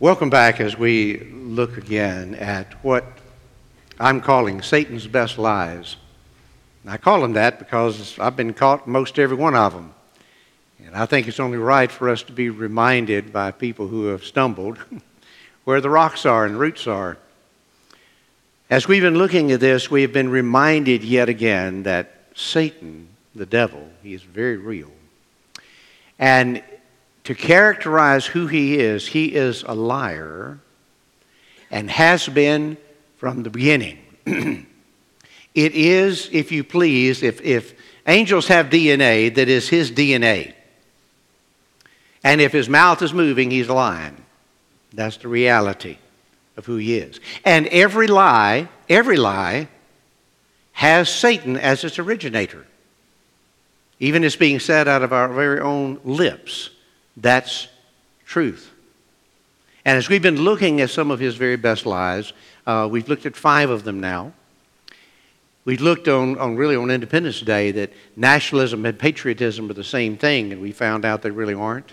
Welcome 0.00 0.30
back 0.30 0.60
as 0.60 0.78
we 0.78 1.18
look 1.30 1.76
again 1.76 2.34
at 2.36 2.72
what 2.82 3.04
I'm 3.98 4.22
calling 4.22 4.62
Satan's 4.62 5.06
best 5.06 5.36
lies. 5.36 5.96
I 6.86 6.96
call 6.96 7.20
them 7.20 7.34
that 7.34 7.58
because 7.58 8.18
I've 8.18 8.34
been 8.34 8.54
caught 8.54 8.88
most 8.88 9.18
every 9.18 9.36
one 9.36 9.54
of 9.54 9.74
them. 9.74 9.92
And 10.82 10.96
I 10.96 11.04
think 11.04 11.28
it's 11.28 11.38
only 11.38 11.58
right 11.58 11.92
for 11.92 12.08
us 12.08 12.22
to 12.22 12.32
be 12.32 12.48
reminded 12.48 13.30
by 13.30 13.50
people 13.50 13.88
who 13.88 14.06
have 14.06 14.24
stumbled 14.24 14.78
where 15.64 15.82
the 15.82 15.90
rocks 15.90 16.24
are 16.24 16.46
and 16.46 16.58
roots 16.58 16.86
are. 16.86 17.18
As 18.70 18.88
we've 18.88 19.02
been 19.02 19.18
looking 19.18 19.52
at 19.52 19.60
this, 19.60 19.90
we 19.90 20.00
have 20.00 20.14
been 20.14 20.30
reminded 20.30 21.04
yet 21.04 21.28
again 21.28 21.82
that 21.82 22.22
Satan, 22.34 23.06
the 23.34 23.44
devil, 23.44 23.90
he 24.02 24.14
is 24.14 24.22
very 24.22 24.56
real. 24.56 24.92
And 26.18 26.62
to 27.30 27.34
characterize 27.36 28.26
who 28.26 28.48
he 28.48 28.76
is, 28.76 29.06
he 29.06 29.26
is 29.26 29.62
a 29.62 29.72
liar 29.72 30.58
and 31.70 31.88
has 31.88 32.28
been 32.28 32.76
from 33.18 33.44
the 33.44 33.50
beginning. 33.50 34.00
it 34.26 34.66
is, 35.54 36.28
if 36.32 36.50
you 36.50 36.64
please, 36.64 37.22
if, 37.22 37.40
if 37.42 37.74
angels 38.08 38.48
have 38.48 38.66
DNA, 38.66 39.32
that 39.32 39.48
is 39.48 39.68
his 39.68 39.92
DNA. 39.92 40.54
And 42.24 42.40
if 42.40 42.50
his 42.50 42.68
mouth 42.68 43.00
is 43.00 43.14
moving, 43.14 43.52
he's 43.52 43.68
lying. 43.68 44.24
That's 44.92 45.18
the 45.18 45.28
reality 45.28 45.98
of 46.56 46.66
who 46.66 46.78
he 46.78 46.98
is. 46.98 47.20
And 47.44 47.68
every 47.68 48.08
lie, 48.08 48.68
every 48.88 49.16
lie, 49.16 49.68
has 50.72 51.08
Satan 51.08 51.56
as 51.56 51.84
its 51.84 52.00
originator. 52.00 52.66
Even 54.00 54.24
as 54.24 54.34
being 54.34 54.58
said 54.58 54.88
out 54.88 55.04
of 55.04 55.12
our 55.12 55.28
very 55.28 55.60
own 55.60 56.00
lips. 56.02 56.70
That's 57.16 57.68
truth. 58.24 58.70
And 59.84 59.96
as 59.96 60.08
we've 60.08 60.22
been 60.22 60.42
looking 60.42 60.80
at 60.80 60.90
some 60.90 61.10
of 61.10 61.20
his 61.20 61.36
very 61.36 61.56
best 61.56 61.86
lies, 61.86 62.32
uh, 62.66 62.88
we've 62.90 63.08
looked 63.08 63.26
at 63.26 63.36
five 63.36 63.70
of 63.70 63.84
them 63.84 64.00
now. 64.00 64.32
We've 65.64 65.80
looked 65.80 66.08
on, 66.08 66.38
on 66.38 66.56
really 66.56 66.76
on 66.76 66.90
Independence 66.90 67.40
Day 67.40 67.70
that 67.72 67.92
nationalism 68.16 68.84
and 68.86 68.98
patriotism 68.98 69.70
are 69.70 69.74
the 69.74 69.84
same 69.84 70.16
thing, 70.16 70.52
and 70.52 70.60
we 70.60 70.72
found 70.72 71.04
out 71.04 71.22
they 71.22 71.30
really 71.30 71.54
aren't. 71.54 71.92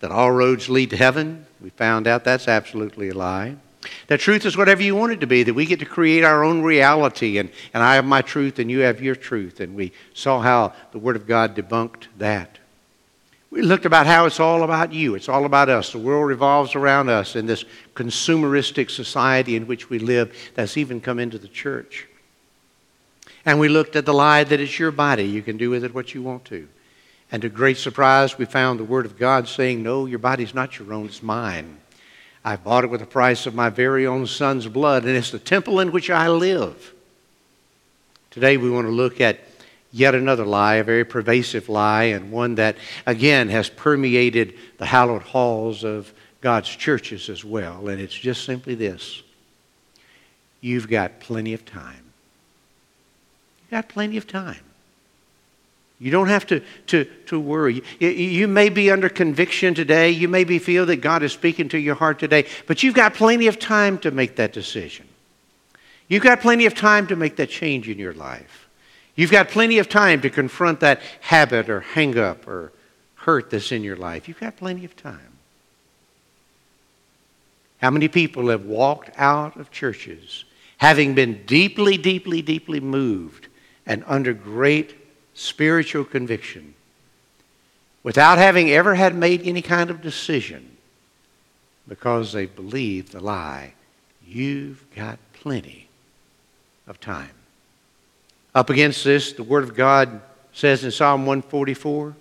That 0.00 0.10
all 0.10 0.32
roads 0.32 0.68
lead 0.68 0.90
to 0.90 0.96
heaven, 0.96 1.46
we 1.60 1.70
found 1.70 2.06
out 2.06 2.24
that's 2.24 2.48
absolutely 2.48 3.10
a 3.10 3.14
lie. 3.14 3.56
That 4.06 4.20
truth 4.20 4.46
is 4.46 4.56
whatever 4.56 4.82
you 4.82 4.94
want 4.94 5.12
it 5.12 5.20
to 5.20 5.26
be, 5.26 5.42
that 5.42 5.54
we 5.54 5.66
get 5.66 5.80
to 5.80 5.86
create 5.86 6.24
our 6.24 6.44
own 6.44 6.62
reality, 6.62 7.38
and, 7.38 7.50
and 7.72 7.82
I 7.82 7.96
have 7.96 8.04
my 8.04 8.22
truth 8.22 8.58
and 8.58 8.70
you 8.70 8.80
have 8.80 9.02
your 9.02 9.14
truth. 9.14 9.60
And 9.60 9.74
we 9.74 9.92
saw 10.14 10.40
how 10.40 10.72
the 10.92 10.98
Word 10.98 11.16
of 11.16 11.26
God 11.26 11.54
debunked 11.54 12.06
that. 12.18 12.58
We 13.54 13.62
looked 13.62 13.86
about 13.86 14.08
how 14.08 14.26
it's 14.26 14.40
all 14.40 14.64
about 14.64 14.92
you. 14.92 15.14
It's 15.14 15.28
all 15.28 15.44
about 15.44 15.68
us. 15.68 15.92
The 15.92 15.98
world 15.98 16.26
revolves 16.26 16.74
around 16.74 17.08
us 17.08 17.36
in 17.36 17.46
this 17.46 17.64
consumeristic 17.94 18.90
society 18.90 19.54
in 19.54 19.68
which 19.68 19.88
we 19.88 20.00
live 20.00 20.36
that's 20.56 20.76
even 20.76 21.00
come 21.00 21.20
into 21.20 21.38
the 21.38 21.46
church. 21.46 22.08
And 23.46 23.60
we 23.60 23.68
looked 23.68 23.94
at 23.94 24.06
the 24.06 24.12
lie 24.12 24.42
that 24.42 24.58
it's 24.58 24.76
your 24.76 24.90
body. 24.90 25.22
You 25.22 25.40
can 25.40 25.56
do 25.56 25.70
with 25.70 25.84
it 25.84 25.94
what 25.94 26.14
you 26.14 26.20
want 26.20 26.44
to. 26.46 26.68
And 27.30 27.42
to 27.42 27.48
great 27.48 27.76
surprise, 27.76 28.36
we 28.36 28.44
found 28.44 28.80
the 28.80 28.84
Word 28.84 29.06
of 29.06 29.16
God 29.16 29.46
saying, 29.46 29.84
No, 29.84 30.06
your 30.06 30.18
body's 30.18 30.52
not 30.52 30.76
your 30.76 30.92
own, 30.92 31.06
it's 31.06 31.22
mine. 31.22 31.78
I 32.44 32.56
bought 32.56 32.82
it 32.82 32.90
with 32.90 33.02
the 33.02 33.06
price 33.06 33.46
of 33.46 33.54
my 33.54 33.70
very 33.70 34.04
own 34.04 34.26
son's 34.26 34.66
blood, 34.66 35.04
and 35.04 35.16
it's 35.16 35.30
the 35.30 35.38
temple 35.38 35.78
in 35.78 35.92
which 35.92 36.10
I 36.10 36.26
live. 36.28 36.92
Today, 38.32 38.56
we 38.56 38.68
want 38.68 38.88
to 38.88 38.92
look 38.92 39.20
at 39.20 39.38
yet 39.94 40.12
another 40.14 40.44
lie, 40.44 40.74
a 40.74 40.84
very 40.84 41.04
pervasive 41.04 41.68
lie, 41.68 42.04
and 42.04 42.32
one 42.32 42.56
that, 42.56 42.76
again, 43.06 43.48
has 43.48 43.70
permeated 43.70 44.54
the 44.78 44.86
hallowed 44.86 45.22
halls 45.22 45.84
of 45.84 46.12
God's 46.40 46.68
churches 46.68 47.28
as 47.28 47.44
well. 47.44 47.88
And 47.88 48.00
it's 48.00 48.14
just 48.14 48.44
simply 48.44 48.74
this 48.74 49.22
you've 50.60 50.88
got 50.88 51.20
plenty 51.20 51.54
of 51.54 51.64
time. 51.64 52.02
You've 53.62 53.70
got 53.70 53.88
plenty 53.88 54.16
of 54.16 54.26
time. 54.26 54.60
You 56.00 56.10
don't 56.10 56.28
have 56.28 56.46
to, 56.48 56.60
to, 56.88 57.04
to 57.26 57.38
worry. 57.38 57.82
You, 58.00 58.08
you 58.08 58.48
may 58.48 58.70
be 58.70 58.90
under 58.90 59.08
conviction 59.08 59.74
today. 59.74 60.10
You 60.10 60.26
maybe 60.26 60.58
feel 60.58 60.86
that 60.86 60.96
God 60.96 61.22
is 61.22 61.32
speaking 61.32 61.68
to 61.68 61.78
your 61.78 61.94
heart 61.94 62.18
today, 62.18 62.46
but 62.66 62.82
you've 62.82 62.94
got 62.94 63.14
plenty 63.14 63.46
of 63.46 63.60
time 63.60 63.98
to 63.98 64.10
make 64.10 64.36
that 64.36 64.52
decision. 64.52 65.06
You've 66.08 66.24
got 66.24 66.40
plenty 66.40 66.66
of 66.66 66.74
time 66.74 67.06
to 67.06 67.16
make 67.16 67.36
that 67.36 67.48
change 67.48 67.88
in 67.88 67.98
your 67.98 68.12
life. 68.12 68.63
You've 69.16 69.30
got 69.30 69.48
plenty 69.48 69.78
of 69.78 69.88
time 69.88 70.20
to 70.22 70.30
confront 70.30 70.80
that 70.80 71.00
habit 71.20 71.68
or 71.68 71.80
hang 71.80 72.18
up 72.18 72.48
or 72.48 72.72
hurt 73.16 73.50
that's 73.50 73.70
in 73.70 73.84
your 73.84 73.96
life. 73.96 74.26
You've 74.28 74.40
got 74.40 74.56
plenty 74.56 74.84
of 74.84 74.96
time. 74.96 75.38
How 77.78 77.90
many 77.90 78.08
people 78.08 78.48
have 78.48 78.64
walked 78.64 79.10
out 79.16 79.56
of 79.56 79.70
churches 79.70 80.44
having 80.78 81.14
been 81.14 81.44
deeply, 81.46 81.96
deeply, 81.96 82.42
deeply 82.42 82.80
moved 82.80 83.48
and 83.86 84.02
under 84.06 84.32
great 84.32 84.94
spiritual 85.34 86.04
conviction 86.04 86.74
without 88.02 88.38
having 88.38 88.70
ever 88.70 88.94
had 88.94 89.14
made 89.14 89.46
any 89.46 89.62
kind 89.62 89.90
of 89.90 90.02
decision 90.02 90.76
because 91.86 92.32
they 92.32 92.46
believed 92.46 93.12
the 93.12 93.20
lie? 93.20 93.74
You've 94.26 94.84
got 94.96 95.18
plenty 95.34 95.88
of 96.86 97.00
time. 97.00 97.30
Up 98.54 98.70
against 98.70 99.04
this, 99.04 99.32
the 99.32 99.42
Word 99.42 99.64
of 99.64 99.74
God 99.74 100.20
says 100.52 100.84
in 100.84 100.90
Psalm 100.90 101.26
144 101.26 102.14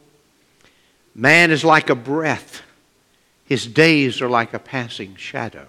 Man 1.16 1.51
is 1.51 1.63
like 1.63 1.89
a 1.89 1.95
breath, 1.95 2.63
his 3.45 3.67
days 3.67 4.21
are 4.21 4.29
like 4.29 4.53
a 4.53 4.59
passing 4.59 5.16
shadow. 5.16 5.67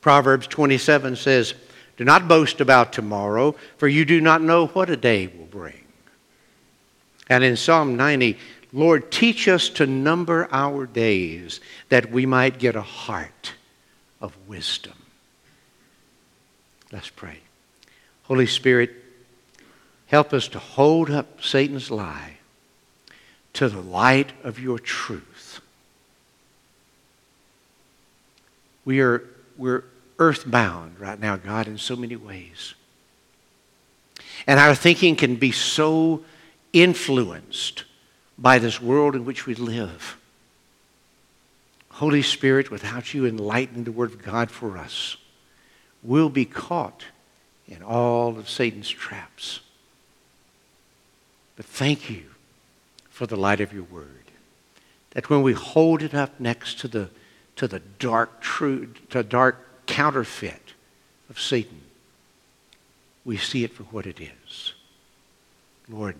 Proverbs 0.00 0.46
27 0.46 1.16
says, 1.16 1.54
Do 1.96 2.04
not 2.04 2.28
boast 2.28 2.60
about 2.60 2.92
tomorrow, 2.92 3.54
for 3.76 3.88
you 3.88 4.04
do 4.04 4.20
not 4.20 4.40
know 4.40 4.68
what 4.68 4.88
a 4.88 4.96
day 4.96 5.26
will 5.26 5.46
bring. 5.46 5.84
And 7.28 7.42
in 7.42 7.56
Psalm 7.56 7.96
90, 7.96 8.38
Lord, 8.72 9.10
teach 9.10 9.48
us 9.48 9.68
to 9.70 9.86
number 9.86 10.48
our 10.52 10.86
days 10.86 11.60
that 11.88 12.10
we 12.10 12.24
might 12.24 12.58
get 12.58 12.76
a 12.76 12.82
heart 12.82 13.54
of 14.20 14.36
wisdom. 14.46 14.94
Let's 16.92 17.10
pray. 17.10 17.40
Holy 18.28 18.46
Spirit, 18.46 18.90
help 20.06 20.32
us 20.32 20.48
to 20.48 20.58
hold 20.58 21.10
up 21.10 21.42
Satan's 21.42 21.90
lie 21.90 22.38
to 23.52 23.68
the 23.68 23.80
light 23.80 24.32
of 24.42 24.58
your 24.58 24.78
truth. 24.78 25.60
We 28.84 29.00
are 29.00 29.22
we're 29.56 29.84
earthbound 30.18 30.98
right 30.98 31.18
now, 31.18 31.36
God, 31.36 31.66
in 31.66 31.78
so 31.78 31.96
many 31.96 32.16
ways. 32.16 32.74
And 34.46 34.58
our 34.60 34.74
thinking 34.74 35.16
can 35.16 35.36
be 35.36 35.52
so 35.52 36.24
influenced 36.72 37.84
by 38.38 38.58
this 38.58 38.80
world 38.80 39.14
in 39.14 39.24
which 39.24 39.46
we 39.46 39.54
live. 39.54 40.18
Holy 41.90 42.22
Spirit, 42.22 42.70
without 42.70 43.14
you 43.14 43.24
enlightening 43.24 43.84
the 43.84 43.92
Word 43.92 44.12
of 44.12 44.22
God 44.22 44.50
for 44.50 44.76
us, 44.76 45.16
we'll 46.02 46.28
be 46.28 46.44
caught 46.44 47.04
in 47.68 47.82
all 47.82 48.38
of 48.38 48.48
Satan's 48.48 48.88
traps. 48.88 49.60
But 51.56 51.66
thank 51.66 52.10
you 52.10 52.24
for 53.08 53.26
the 53.26 53.36
light 53.36 53.60
of 53.60 53.72
your 53.72 53.84
word. 53.84 54.30
That 55.10 55.30
when 55.30 55.42
we 55.42 55.54
hold 55.54 56.02
it 56.02 56.14
up 56.14 56.38
next 56.38 56.78
to 56.80 56.88
the, 56.88 57.10
to 57.56 57.66
the 57.66 57.80
dark, 57.98 58.40
true, 58.40 58.92
to 59.10 59.22
dark 59.22 59.86
counterfeit 59.86 60.74
of 61.30 61.40
Satan, 61.40 61.80
we 63.24 63.36
see 63.36 63.64
it 63.64 63.72
for 63.72 63.84
what 63.84 64.06
it 64.06 64.20
is. 64.20 64.74
Lord, 65.88 66.16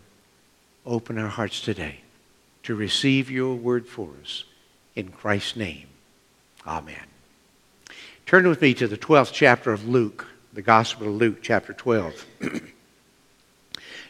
open 0.84 1.18
our 1.18 1.28
hearts 1.28 1.60
today 1.60 2.00
to 2.62 2.74
receive 2.74 3.30
your 3.30 3.54
word 3.54 3.86
for 3.86 4.08
us. 4.22 4.44
In 4.94 5.08
Christ's 5.10 5.56
name, 5.56 5.88
amen. 6.66 7.04
Turn 8.25 8.49
with 8.49 8.62
me 8.62 8.75
to 8.75 8.88
the 8.88 8.96
12th 8.96 9.32
chapter 9.32 9.72
of 9.72 9.87
Luke 9.87 10.26
the 10.56 10.62
Gospel 10.62 11.08
of 11.08 11.14
Luke, 11.17 11.43
chapter 11.43 11.75
12. 11.75 12.25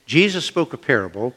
Jesus 0.06 0.44
spoke 0.44 0.72
a 0.72 0.78
parable, 0.78 1.34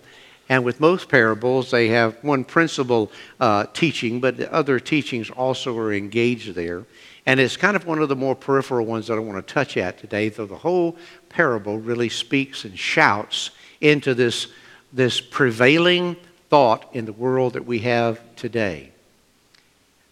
and 0.49 0.63
with 0.63 0.79
most 0.79 1.09
parables, 1.09 1.71
they 1.71 1.87
have 1.87 2.23
one 2.23 2.43
principal 2.43 3.11
uh, 3.39 3.65
teaching, 3.73 4.19
but 4.19 4.37
the 4.37 4.53
other 4.53 4.79
teachings 4.79 5.31
also 5.31 5.75
are 5.79 5.91
engaged 5.91 6.53
there. 6.53 6.85
And 7.25 7.39
it's 7.39 7.57
kind 7.57 7.75
of 7.75 7.87
one 7.87 7.97
of 8.03 8.07
the 8.07 8.15
more 8.15 8.35
peripheral 8.35 8.85
ones 8.85 9.07
that 9.07 9.15
I 9.15 9.19
want 9.19 9.45
to 9.45 9.53
touch 9.53 9.77
at 9.77 9.97
today, 9.97 10.29
though 10.29 10.45
the 10.45 10.57
whole 10.57 10.95
parable 11.27 11.79
really 11.79 12.09
speaks 12.09 12.63
and 12.63 12.77
shouts 12.77 13.49
into 13.81 14.13
this, 14.13 14.45
this 14.93 15.19
prevailing 15.19 16.17
thought 16.51 16.87
in 16.93 17.05
the 17.05 17.13
world 17.13 17.53
that 17.53 17.65
we 17.65 17.79
have 17.79 18.21
today 18.35 18.91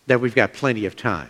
that 0.08 0.20
we've 0.20 0.34
got 0.34 0.54
plenty 0.54 0.88
of 0.88 0.96
time. 0.96 1.30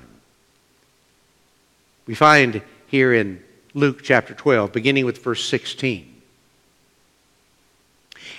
We 2.05 2.15
find 2.15 2.61
here 2.87 3.13
in 3.13 3.43
Luke 3.77 4.01
chapter 4.01 4.33
12, 4.33 4.73
beginning 4.73 5.05
with 5.05 5.23
verse 5.23 5.45
16. 5.45 6.11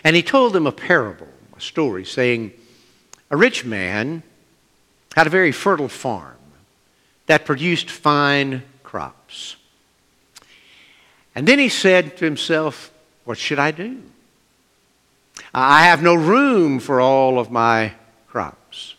And 0.02 0.16
he 0.16 0.22
told 0.22 0.52
them 0.52 0.66
a 0.66 0.72
parable, 0.72 1.28
a 1.56 1.60
story, 1.60 2.04
saying, 2.04 2.50
A 3.30 3.36
rich 3.36 3.64
man 3.64 4.24
had 5.14 5.28
a 5.28 5.30
very 5.30 5.52
fertile 5.52 5.88
farm 5.88 6.34
that 7.26 7.44
produced 7.44 7.88
fine 7.88 8.64
crops. 8.82 9.54
And 11.36 11.46
then 11.46 11.60
he 11.60 11.68
said 11.68 12.16
to 12.16 12.24
himself, 12.24 12.90
What 13.24 13.38
should 13.38 13.60
I 13.60 13.70
do? 13.70 14.02
I 15.54 15.84
have 15.84 16.02
no 16.02 16.16
room 16.16 16.80
for 16.80 17.00
all 17.00 17.38
of 17.38 17.48
my 17.48 17.92
crops. 18.26 18.96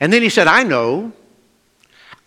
And 0.00 0.10
then 0.10 0.22
he 0.22 0.30
said, 0.30 0.46
I 0.46 0.62
know. 0.62 1.12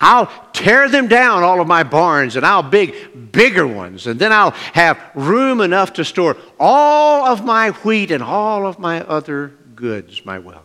I'll 0.02 0.32
tear 0.54 0.88
them 0.88 1.08
down, 1.08 1.44
all 1.44 1.60
of 1.60 1.68
my 1.68 1.84
barns, 1.84 2.36
and 2.36 2.46
I'll 2.46 2.64
big 2.64 3.32
bigger 3.32 3.68
ones, 3.68 4.08
and 4.08 4.20
then 4.20 4.32
I'll 4.32 4.52
have 4.52 5.00
room 5.14 5.60
enough 5.60 5.94
to 5.94 6.06
store 6.06 6.38
all 6.60 7.26
of 7.26 7.44
my 7.44 7.72
wheat 7.72 8.12
and 8.12 8.24
all 8.24 8.66
of 8.66 8.80
my 8.80 9.02
other 9.02 9.54
goods, 9.76 10.26
my 10.26 10.40
wealth. 10.40 10.64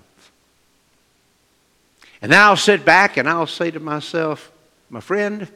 And 2.22 2.32
then 2.32 2.40
I'll 2.40 2.56
sit 2.56 2.84
back 2.84 3.16
and 3.16 3.28
I'll 3.28 3.46
say 3.46 3.70
to 3.70 3.80
myself, 3.80 4.50
my 4.88 5.00
friend, 5.00 5.48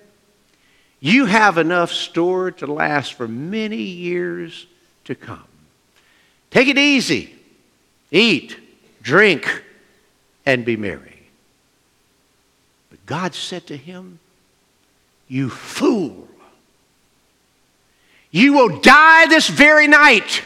you 1.00 1.26
have 1.26 1.56
enough 1.56 1.92
stored 1.92 2.58
to 2.58 2.66
last 2.66 3.14
for 3.14 3.28
many 3.28 3.76
years 3.76 4.66
to 5.04 5.14
come. 5.14 5.44
Take 6.50 6.68
it 6.68 6.76
easy. 6.76 7.34
Eat, 8.10 8.56
drink, 9.02 9.64
and 10.44 10.64
be 10.64 10.76
merry. 10.76 11.17
God 13.08 13.34
said 13.34 13.66
to 13.68 13.76
him, 13.76 14.20
You 15.28 15.48
fool. 15.48 16.28
You 18.30 18.52
will 18.52 18.80
die 18.80 19.26
this 19.26 19.48
very 19.48 19.88
night. 19.88 20.44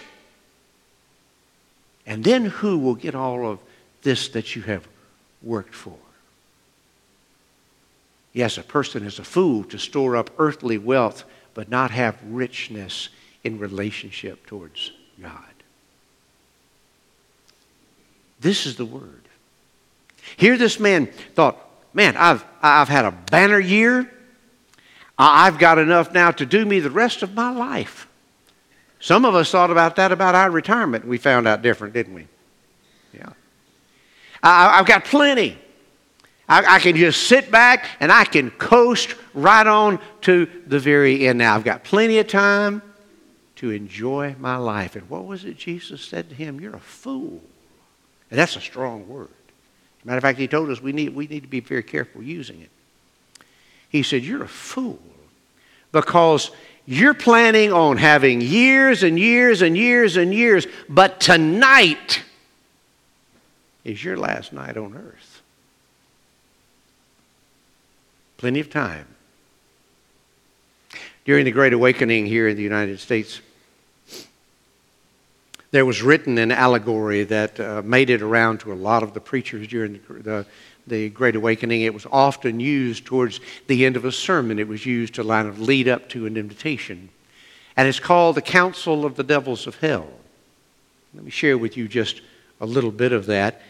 And 2.06 2.22
then 2.22 2.44
who 2.44 2.78
will 2.78 2.94
get 2.94 3.16
all 3.16 3.50
of 3.50 3.58
this 4.02 4.28
that 4.28 4.54
you 4.54 4.62
have 4.62 4.86
worked 5.42 5.74
for? 5.74 5.96
Yes, 8.32 8.58
a 8.58 8.62
person 8.62 9.04
is 9.04 9.18
a 9.18 9.24
fool 9.24 9.64
to 9.64 9.78
store 9.78 10.16
up 10.16 10.30
earthly 10.38 10.78
wealth 10.78 11.24
but 11.54 11.68
not 11.68 11.90
have 11.90 12.16
richness 12.24 13.08
in 13.42 13.58
relationship 13.58 14.46
towards 14.46 14.92
God. 15.20 15.34
This 18.40 18.66
is 18.66 18.76
the 18.76 18.84
word. 18.84 19.22
Here, 20.36 20.56
this 20.56 20.78
man 20.78 21.08
thought, 21.34 21.58
man, 21.94 22.16
I've, 22.16 22.44
I've 22.62 22.88
had 22.88 23.04
a 23.04 23.10
banner 23.10 23.58
year. 23.58 24.10
I've 25.18 25.58
got 25.58 25.78
enough 25.78 26.12
now 26.12 26.30
to 26.32 26.46
do 26.46 26.64
me 26.64 26.80
the 26.80 26.90
rest 26.90 27.22
of 27.22 27.34
my 27.34 27.50
life. 27.50 28.08
Some 28.98 29.24
of 29.24 29.34
us 29.34 29.50
thought 29.50 29.70
about 29.70 29.96
that 29.96 30.12
about 30.12 30.34
our 30.34 30.50
retirement. 30.50 31.06
We 31.06 31.18
found 31.18 31.48
out 31.48 31.60
different, 31.62 31.92
didn't 31.92 32.14
we? 32.14 32.28
Yeah. 33.12 33.30
I, 34.42 34.76
have 34.76 34.86
got 34.86 35.04
plenty. 35.04 35.58
I, 36.48 36.76
I, 36.76 36.78
can 36.78 36.96
just 36.96 37.26
sit 37.26 37.50
back 37.50 37.86
and 38.00 38.12
I 38.12 38.24
can 38.24 38.50
coast 38.50 39.14
right 39.34 39.66
on 39.66 40.00
to 40.22 40.48
the 40.66 40.78
very 40.78 41.26
end 41.26 41.38
now. 41.38 41.54
I've 41.54 41.64
got 41.64 41.84
plenty 41.84 42.18
of 42.18 42.28
time 42.28 42.82
to 43.56 43.70
enjoy 43.70 44.34
my 44.38 44.56
life. 44.56 44.96
And 44.96 45.08
what 45.08 45.24
was 45.24 45.44
it 45.44 45.56
Jesus 45.56 46.00
said 46.00 46.28
to 46.28 46.34
him? 46.34 46.60
You're 46.60 46.76
a 46.76 46.80
fool. 46.80 47.40
And 48.30 48.38
that's 48.38 48.56
a 48.56 48.60
strong 48.60 49.08
word. 49.08 49.28
Matter 50.04 50.18
of 50.18 50.22
fact, 50.22 50.38
he 50.38 50.48
told 50.48 50.70
us 50.70 50.80
we 50.80 50.92
need, 50.92 51.14
we 51.14 51.26
need 51.26 51.42
to 51.42 51.48
be 51.48 51.60
very 51.60 51.82
careful 51.82 52.22
using 52.22 52.60
it. 52.60 52.70
He 53.88 54.02
said, 54.02 54.24
You're 54.24 54.44
a 54.44 54.48
fool 54.48 54.98
because 55.92 56.50
you're 56.86 57.14
planning 57.14 57.72
on 57.72 57.96
having 57.98 58.40
years 58.40 59.02
and 59.02 59.18
years 59.18 59.62
and 59.62 59.76
years 59.76 60.16
and 60.16 60.34
years, 60.34 60.66
but 60.88 61.20
tonight 61.20 62.22
is 63.84 64.02
your 64.02 64.16
last 64.16 64.52
night 64.52 64.76
on 64.76 64.94
earth. 64.96 65.42
Plenty 68.38 68.60
of 68.60 68.70
time. 68.70 69.06
During 71.24 71.44
the 71.44 71.52
Great 71.52 71.72
Awakening 71.72 72.26
here 72.26 72.48
in 72.48 72.56
the 72.56 72.62
United 72.64 72.98
States, 72.98 73.40
there 75.72 75.86
was 75.86 76.02
written 76.02 76.36
an 76.36 76.52
allegory 76.52 77.24
that 77.24 77.58
uh, 77.58 77.82
made 77.82 78.10
it 78.10 78.20
around 78.22 78.60
to 78.60 78.72
a 78.72 78.74
lot 78.74 79.02
of 79.02 79.14
the 79.14 79.20
preachers 79.20 79.66
during 79.66 79.94
the, 79.94 80.14
the, 80.14 80.46
the, 80.86 81.08
Great 81.08 81.34
Awakening. 81.34 81.80
It 81.80 81.94
was 81.94 82.06
often 82.12 82.60
used 82.60 83.06
towards 83.06 83.40
the 83.66 83.84
end 83.86 83.96
of 83.96 84.04
a 84.04 84.12
sermon, 84.12 84.58
it 84.58 84.68
was 84.68 84.86
used 84.86 85.14
to 85.14 85.24
kind 85.24 85.48
of 85.48 85.58
lead 85.58 85.88
up 85.88 86.10
to 86.10 86.26
an 86.26 86.36
invitation. 86.36 87.08
And 87.74 87.88
it's 87.88 87.98
called 87.98 88.36
The 88.36 88.42
Council 88.42 89.06
of 89.06 89.16
the 89.16 89.24
Devils 89.24 89.66
of 89.66 89.76
Hell. 89.76 90.08
Let 91.14 91.24
me 91.24 91.30
share 91.30 91.56
with 91.56 91.78
you 91.78 91.88
just 91.88 92.20
a 92.60 92.66
little 92.66 92.92
bit 92.92 93.12
of 93.12 93.26
that. 93.26 93.62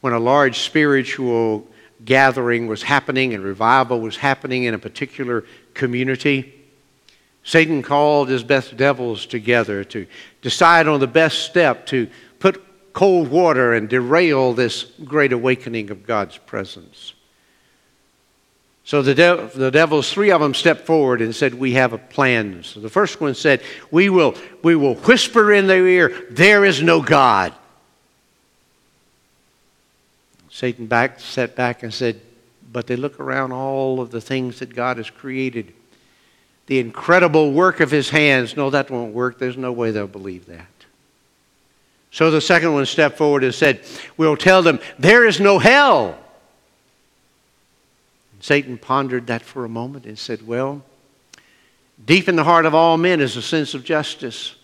When 0.00 0.14
a 0.14 0.18
large 0.18 0.60
spiritual 0.60 1.66
gathering 2.02 2.66
was 2.66 2.82
happening 2.82 3.34
and 3.34 3.44
revival 3.44 4.00
was 4.00 4.16
happening 4.16 4.64
in 4.64 4.72
a 4.72 4.78
particular 4.78 5.44
community, 5.74 6.61
Satan 7.44 7.82
called 7.82 8.28
his 8.28 8.44
best 8.44 8.76
devils 8.76 9.26
together 9.26 9.84
to 9.84 10.06
decide 10.42 10.86
on 10.86 11.00
the 11.00 11.06
best 11.06 11.40
step 11.40 11.86
to 11.86 12.08
put 12.38 12.62
cold 12.92 13.28
water 13.28 13.74
and 13.74 13.88
derail 13.88 14.52
this 14.52 14.84
great 15.04 15.32
awakening 15.32 15.90
of 15.90 16.06
God's 16.06 16.38
presence. 16.38 17.14
So 18.84 19.00
the, 19.00 19.14
de- 19.14 19.50
the 19.54 19.70
devils, 19.70 20.12
three 20.12 20.30
of 20.30 20.40
them 20.40 20.54
stepped 20.54 20.86
forward 20.86 21.22
and 21.22 21.34
said, 21.34 21.54
We 21.54 21.72
have 21.72 21.92
a 21.92 21.98
plan. 21.98 22.62
So 22.64 22.80
the 22.80 22.90
first 22.90 23.20
one 23.20 23.34
said, 23.34 23.62
We 23.90 24.08
will, 24.08 24.34
we 24.62 24.74
will 24.74 24.96
whisper 24.96 25.52
in 25.52 25.66
their 25.66 25.86
ear, 25.86 26.26
There 26.30 26.64
is 26.64 26.82
no 26.82 27.00
God. 27.00 27.54
Satan 30.50 30.86
back, 30.86 31.20
sat 31.20 31.56
back 31.56 31.82
and 31.82 31.94
said, 31.94 32.20
But 32.72 32.86
they 32.86 32.96
look 32.96 33.18
around 33.20 33.52
all 33.52 34.00
of 34.00 34.10
the 34.10 34.20
things 34.20 34.58
that 34.58 34.74
God 34.74 34.96
has 34.96 35.10
created 35.10 35.72
the 36.72 36.78
incredible 36.78 37.52
work 37.52 37.80
of 37.80 37.90
his 37.90 38.08
hands. 38.08 38.56
No, 38.56 38.70
that 38.70 38.90
won't 38.90 39.12
work. 39.12 39.38
There's 39.38 39.58
no 39.58 39.72
way 39.72 39.90
they'll 39.90 40.06
believe 40.06 40.46
that. 40.46 40.66
So 42.10 42.30
the 42.30 42.40
second 42.40 42.72
one 42.72 42.86
stepped 42.86 43.18
forward 43.18 43.44
and 43.44 43.54
said, 43.54 43.82
We'll 44.16 44.38
tell 44.38 44.62
them 44.62 44.80
there 44.98 45.26
is 45.26 45.38
no 45.38 45.58
hell. 45.58 46.18
Satan 48.40 48.78
pondered 48.78 49.26
that 49.26 49.42
for 49.42 49.66
a 49.66 49.68
moment 49.68 50.06
and 50.06 50.18
said, 50.18 50.46
Well, 50.46 50.82
deep 52.06 52.26
in 52.26 52.36
the 52.36 52.44
heart 52.44 52.64
of 52.64 52.74
all 52.74 52.96
men 52.96 53.20
is 53.20 53.36
a 53.36 53.42
sense 53.42 53.74
of 53.74 53.84
justice. 53.84 54.54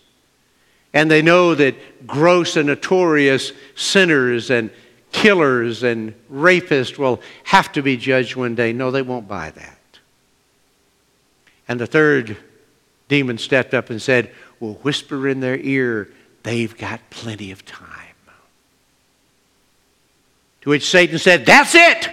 And 0.91 1.11
they 1.11 1.21
know 1.21 1.53
that 1.53 2.07
gross 2.07 2.55
and 2.55 2.65
notorious 2.65 3.51
sinners 3.75 4.49
and 4.49 4.71
killers 5.11 5.83
and 5.83 6.15
rapists 6.33 6.97
will 6.97 7.21
have 7.43 7.71
to 7.73 7.83
be 7.83 7.97
judged 7.97 8.35
one 8.35 8.55
day. 8.55 8.73
No, 8.73 8.89
they 8.89 9.03
won't 9.03 9.27
buy 9.27 9.51
that. 9.51 9.78
And 11.69 11.79
the 11.79 11.87
third 11.87 12.35
demon 13.07 13.37
stepped 13.37 13.73
up 13.73 13.91
and 13.91 14.01
said, 14.01 14.31
We'll 14.59 14.73
whisper 14.73 15.27
in 15.27 15.39
their 15.39 15.55
ear, 15.55 16.09
they've 16.43 16.75
got 16.75 16.99
plenty 17.11 17.51
of 17.51 17.63
time. 17.65 17.85
To 20.61 20.69
which 20.71 20.89
Satan 20.89 21.19
said, 21.19 21.45
That's 21.45 21.75
it. 21.75 22.09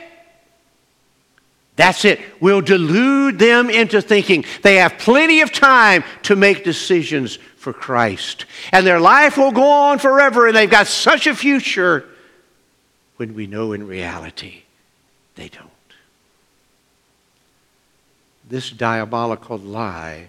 That's 1.75 2.05
it. 2.05 2.21
We'll 2.41 2.63
delude 2.63 3.39
them 3.39 3.69
into 3.69 4.01
thinking 4.01 4.45
they 4.63 4.77
have 4.77 4.97
plenty 4.99 5.41
of 5.41 5.53
time 5.53 6.05
to 6.23 6.37
make 6.37 6.65
decisions 6.65 7.37
for 7.57 7.73
Christ. 7.73 8.47
And 8.73 8.87
their 8.87 9.01
life 9.01 9.37
will 9.37 9.53
go 9.53 9.71
on 9.71 9.99
forever, 9.99 10.47
and 10.47 10.57
they've 10.57 10.71
got 10.71 10.87
such 10.87 11.27
a 11.27 11.35
future 11.35 12.07
when 13.17 13.35
we 13.35 13.47
know 13.47 13.73
in 13.73 13.87
reality 13.87 14.63
they 15.35 15.49
don't 15.49 15.76
this 18.49 18.71
diabolical 18.71 19.59
lie 19.59 20.29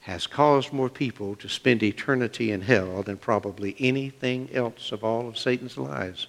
has 0.00 0.26
caused 0.26 0.72
more 0.72 0.88
people 0.88 1.36
to 1.36 1.48
spend 1.48 1.82
eternity 1.82 2.50
in 2.50 2.62
hell 2.62 3.02
than 3.02 3.18
probably 3.18 3.76
anything 3.78 4.48
else 4.54 4.90
of 4.90 5.04
all 5.04 5.28
of 5.28 5.36
Satan's 5.36 5.76
lies. 5.76 6.26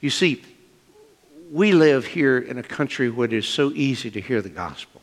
You 0.00 0.08
see, 0.08 0.42
we 1.52 1.72
live 1.72 2.06
here 2.06 2.38
in 2.38 2.56
a 2.56 2.62
country 2.62 3.10
where 3.10 3.26
it 3.26 3.34
is 3.34 3.46
so 3.46 3.70
easy 3.72 4.10
to 4.10 4.20
hear 4.20 4.40
the 4.40 4.48
gospel. 4.48 5.02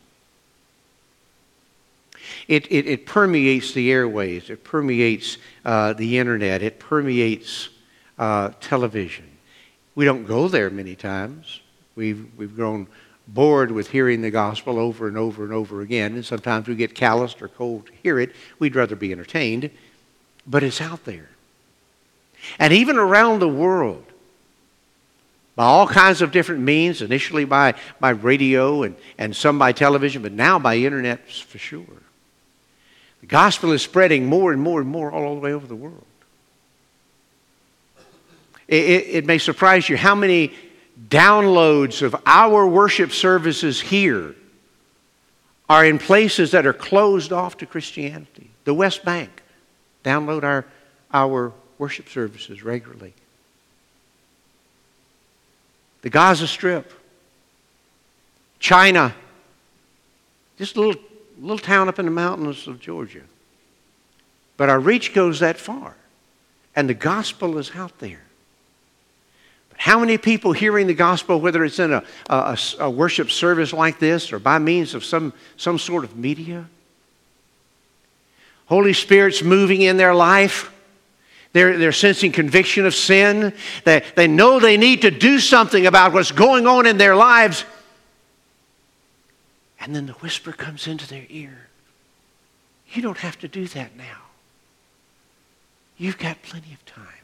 It, 2.47 2.65
it, 2.71 2.87
it 2.87 3.05
permeates 3.05 3.73
the 3.73 3.91
airways, 3.91 4.49
it 4.49 4.63
permeates 4.63 5.37
uh, 5.63 5.93
the 5.93 6.17
internet, 6.17 6.63
it 6.63 6.79
permeates 6.79 7.69
uh, 8.17 8.49
television. 8.59 9.25
We 9.93 10.05
don't 10.05 10.25
go 10.25 10.47
there 10.47 10.69
many 10.69 10.95
times. 10.95 11.61
We've, 11.95 12.27
we've 12.37 12.55
grown 12.55 12.87
bored 13.27 13.71
with 13.71 13.89
hearing 13.89 14.21
the 14.21 14.31
gospel 14.31 14.79
over 14.79 15.07
and 15.07 15.17
over 15.17 15.43
and 15.43 15.53
over 15.53 15.81
again, 15.81 16.13
and 16.13 16.25
sometimes 16.25 16.67
we 16.67 16.75
get 16.75 16.95
calloused 16.95 17.41
or 17.41 17.47
cold 17.47 17.87
to 17.87 17.91
hear 18.01 18.19
it. 18.19 18.33
We'd 18.59 18.75
rather 18.75 18.95
be 18.95 19.11
entertained, 19.11 19.69
but 20.45 20.63
it's 20.63 20.81
out 20.81 21.03
there. 21.05 21.29
And 22.59 22.71
even 22.71 22.97
around 22.97 23.39
the 23.39 23.49
world, 23.49 24.05
by 25.55 25.65
all 25.65 25.87
kinds 25.87 26.21
of 26.21 26.31
different 26.31 26.61
means, 26.61 27.01
initially 27.01 27.43
by, 27.43 27.73
by 27.99 28.11
radio 28.11 28.83
and, 28.83 28.95
and 29.17 29.35
some 29.35 29.57
by 29.57 29.71
television, 29.71 30.21
but 30.21 30.31
now 30.31 30.59
by 30.59 30.77
internet 30.77 31.27
for 31.27 31.57
sure. 31.57 31.83
The 33.21 33.27
gospel 33.27 33.71
is 33.71 33.81
spreading 33.81 34.27
more 34.27 34.53
and 34.53 34.61
more 34.61 34.79
and 34.79 34.89
more 34.89 35.11
all 35.11 35.33
the 35.33 35.41
way 35.41 35.53
over 35.53 35.65
the 35.65 35.75
world. 35.75 36.05
It, 38.67 38.83
it, 38.83 39.07
it 39.09 39.25
may 39.25 39.39
surprise 39.39 39.89
you 39.89 39.97
how 39.97 40.13
many 40.13 40.53
downloads 41.09 42.01
of 42.01 42.15
our 42.25 42.65
worship 42.67 43.11
services 43.11 43.79
here 43.79 44.35
are 45.69 45.85
in 45.85 45.99
places 45.99 46.51
that 46.51 46.65
are 46.65 46.73
closed 46.73 47.31
off 47.31 47.57
to 47.57 47.65
Christianity. 47.65 48.49
The 48.63 48.73
West 48.73 49.03
Bank, 49.05 49.29
download 50.03 50.43
our, 50.43 50.65
our 51.13 51.53
worship 51.77 52.09
services 52.09 52.63
regularly. 52.63 53.13
The 56.01 56.09
Gaza 56.09 56.47
Strip, 56.47 56.93
China, 58.59 59.13
just 60.57 60.77
a 60.77 60.81
little, 60.81 61.01
little 61.39 61.57
town 61.57 61.89
up 61.89 61.99
in 61.99 62.05
the 62.05 62.11
mountains 62.11 62.67
of 62.67 62.79
Georgia. 62.79 63.23
But 64.55 64.69
our 64.69 64.79
reach 64.79 65.13
goes 65.13 65.39
that 65.39 65.57
far, 65.57 65.95
and 66.75 66.89
the 66.89 66.93
gospel 66.93 67.57
is 67.57 67.71
out 67.75 67.99
there. 67.99 68.26
How 69.77 69.99
many 69.99 70.17
people 70.17 70.53
hearing 70.53 70.87
the 70.87 70.93
gospel, 70.93 71.39
whether 71.39 71.63
it's 71.63 71.79
in 71.79 71.93
a, 71.93 72.03
a, 72.29 72.57
a 72.79 72.89
worship 72.89 73.29
service 73.29 73.71
like 73.71 73.99
this 73.99 74.33
or 74.33 74.39
by 74.39 74.59
means 74.59 74.93
of 74.93 75.05
some, 75.05 75.33
some 75.55 75.77
sort 75.77 76.03
of 76.03 76.17
media? 76.17 76.67
Holy 78.65 78.93
Spirit's 78.93 79.41
moving 79.41 79.81
in 79.81 79.95
their 79.97 80.13
life. 80.13 80.73
They're, 81.53 81.77
they're 81.77 81.91
sensing 81.91 82.31
conviction 82.31 82.85
of 82.85 82.93
sin. 82.93 83.53
They, 83.85 84.03
they 84.15 84.27
know 84.27 84.59
they 84.59 84.77
need 84.77 85.03
to 85.03 85.11
do 85.11 85.39
something 85.39 85.85
about 85.85 86.11
what's 86.11 86.31
going 86.31 86.67
on 86.67 86.85
in 86.85 86.97
their 86.97 87.15
lives. 87.15 87.63
And 89.79 89.95
then 89.95 90.05
the 90.07 90.13
whisper 90.13 90.51
comes 90.51 90.87
into 90.87 91.07
their 91.07 91.25
ear 91.29 91.67
You 92.91 93.01
don't 93.01 93.17
have 93.17 93.39
to 93.39 93.47
do 93.47 93.67
that 93.67 93.95
now. 93.95 94.23
You've 95.97 96.17
got 96.17 96.41
plenty 96.41 96.73
of 96.73 96.85
time. 96.85 97.16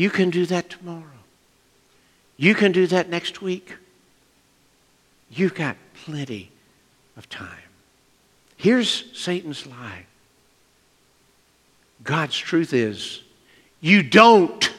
You 0.00 0.08
can 0.08 0.30
do 0.30 0.46
that 0.46 0.70
tomorrow. 0.70 1.20
You 2.38 2.54
can 2.54 2.72
do 2.72 2.86
that 2.86 3.10
next 3.10 3.42
week. 3.42 3.76
You've 5.30 5.54
got 5.54 5.76
plenty 6.06 6.50
of 7.18 7.28
time. 7.28 7.68
Here's 8.56 9.04
Satan's 9.12 9.66
lie 9.66 10.06
God's 12.02 12.38
truth 12.38 12.72
is 12.72 13.20
you 13.82 14.02
don't. 14.02 14.72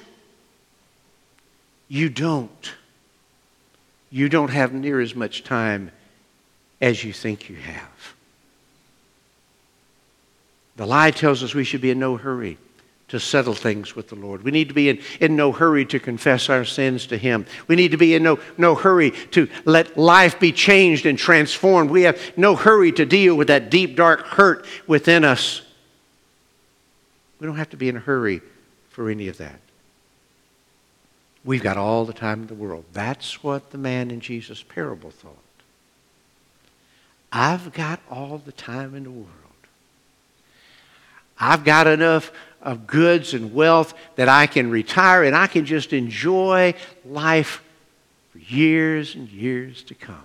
You 1.88 2.10
don't. 2.10 2.74
You 4.10 4.28
don't 4.28 4.50
have 4.50 4.74
near 4.74 5.00
as 5.00 5.14
much 5.14 5.44
time 5.44 5.92
as 6.82 7.04
you 7.04 7.14
think 7.14 7.48
you 7.48 7.58
have. 7.58 8.16
The 10.78 10.88
lie 10.88 11.12
tells 11.12 11.44
us 11.44 11.54
we 11.54 11.64
should 11.64 11.82
be 11.82 11.92
in 11.92 12.00
no 12.00 12.18
hurry 12.18 12.58
to 13.12 13.20
settle 13.20 13.54
things 13.54 13.94
with 13.94 14.08
the 14.08 14.16
Lord. 14.16 14.44
We 14.44 14.52
need 14.52 14.70
to 14.70 14.74
be 14.74 14.88
in, 14.88 15.02
in 15.20 15.36
no 15.36 15.52
hurry 15.52 15.86
to 15.88 16.00
confess 16.00 16.50
our 16.50 16.64
sins 16.64 17.08
to 17.08 17.18
Him. 17.18 17.46
We 17.68 17.76
need 17.76 17.92
to 17.92 17.98
be 17.98 18.16
in 18.16 18.24
no, 18.24 18.40
no 18.58 18.74
hurry 18.74 19.12
to 19.32 19.50
let 19.66 19.98
life 19.98 20.40
be 20.40 20.54
changed 20.54 21.06
and 21.06 21.18
transformed. 21.18 21.90
We 21.90 22.04
have 22.04 22.20
no 22.38 22.56
hurry 22.56 22.94
to 22.94 23.06
deal 23.06 23.36
with 23.36 23.50
that 23.50 23.70
deep, 23.70 23.98
dark 23.98 24.22
hurt 24.22 24.66
within 24.88 25.26
us. 25.26 25.62
We 27.40 27.48
don't 27.48 27.58
have 27.58 27.72
to 27.72 27.78
be 27.78 27.90
in 27.90 27.98
a 27.98 28.00
hurry 28.02 28.42
for 28.90 29.10
any 29.10 29.28
of 29.28 29.38
that. 29.40 29.60
We've 31.44 31.64
got 31.64 31.76
all 31.76 32.06
the 32.06 32.14
time 32.14 32.44
in 32.44 32.48
the 32.48 32.54
world. 32.54 32.86
That's 32.94 33.44
what 33.44 33.72
the 33.72 33.78
man 33.78 34.10
in 34.10 34.22
Jesus' 34.22 34.64
parable 34.64 35.12
thought. 35.12 35.36
I've 37.34 37.74
got 37.74 38.00
all 38.10 38.38
the 38.38 38.52
time 38.54 38.96
in 38.96 39.04
the 39.04 39.12
world. 39.12 39.28
I've 41.38 41.64
got 41.64 41.88
enough 41.88 42.32
of 42.62 42.88
goods 42.88 43.34
and 43.34 43.54
wealth 43.54 43.94
that 44.16 44.30
I 44.30 44.48
can 44.48 44.70
retire 44.70 45.24
and 45.24 45.36
I 45.36 45.48
can 45.48 45.66
just 45.66 45.94
enjoy 45.94 46.76
life 47.06 47.64
for 48.32 48.40
years 48.40 49.16
and 49.16 49.30
years 49.30 49.84
to 49.84 49.96
come. 49.96 50.24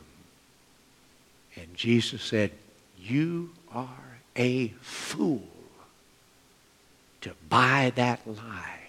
And 1.57 1.75
Jesus 1.75 2.23
said, 2.23 2.53
You 2.99 3.51
are 3.73 3.89
a 4.37 4.69
fool 4.81 5.43
to 7.23 7.33
buy 7.49 7.93
that 7.97 8.21
lie. 8.27 8.81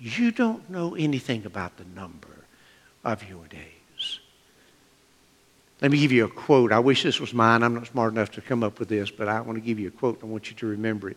You 0.00 0.30
don't 0.30 0.70
know 0.70 0.94
anything 0.94 1.44
about 1.44 1.76
the 1.76 1.84
number 1.94 2.44
of 3.04 3.28
your 3.28 3.46
days. 3.46 4.20
Let 5.80 5.90
me 5.92 5.98
give 5.98 6.10
you 6.10 6.24
a 6.24 6.28
quote. 6.28 6.72
I 6.72 6.80
wish 6.80 7.02
this 7.02 7.20
was 7.20 7.32
mine. 7.32 7.62
I'm 7.62 7.74
not 7.74 7.86
smart 7.86 8.12
enough 8.12 8.32
to 8.32 8.40
come 8.40 8.64
up 8.64 8.80
with 8.80 8.88
this, 8.88 9.10
but 9.10 9.28
I 9.28 9.40
want 9.40 9.56
to 9.58 9.60
give 9.60 9.78
you 9.78 9.88
a 9.88 9.92
quote. 9.92 10.18
I 10.22 10.26
want 10.26 10.50
you 10.50 10.56
to 10.56 10.66
remember 10.66 11.10
it. 11.10 11.16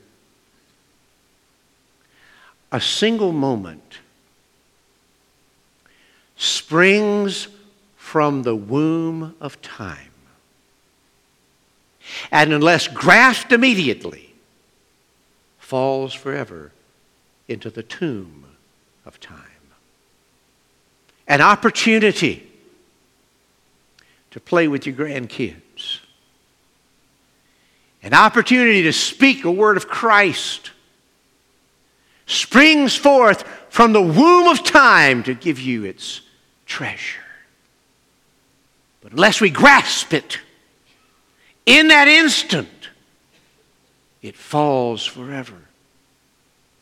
A 2.71 2.79
single 2.79 3.31
moment 3.31 3.99
springs 6.37 7.47
from 7.97 8.43
the 8.43 8.55
womb 8.55 9.35
of 9.39 9.61
time. 9.61 10.11
And 12.31 12.53
unless 12.53 12.87
grasped 12.87 13.51
immediately, 13.51 14.33
falls 15.59 16.13
forever 16.13 16.71
into 17.47 17.69
the 17.69 17.83
tomb 17.83 18.45
of 19.05 19.19
time. 19.19 19.37
An 21.27 21.41
opportunity 21.41 22.47
to 24.31 24.39
play 24.39 24.67
with 24.67 24.85
your 24.85 24.95
grandkids. 24.95 25.99
An 28.03 28.13
opportunity 28.13 28.83
to 28.83 28.93
speak 28.93 29.45
a 29.45 29.51
word 29.51 29.77
of 29.77 29.87
Christ 29.87 30.71
springs 32.31 32.95
forth 32.95 33.43
from 33.69 33.93
the 33.93 34.01
womb 34.01 34.47
of 34.47 34.63
time 34.63 35.23
to 35.23 35.33
give 35.33 35.59
you 35.59 35.83
its 35.83 36.21
treasure. 36.65 37.21
But 39.01 39.11
unless 39.11 39.41
we 39.41 39.49
grasp 39.49 40.13
it 40.13 40.39
in 41.65 41.89
that 41.89 42.07
instant, 42.07 42.69
it 44.21 44.35
falls 44.35 45.05
forever 45.05 45.57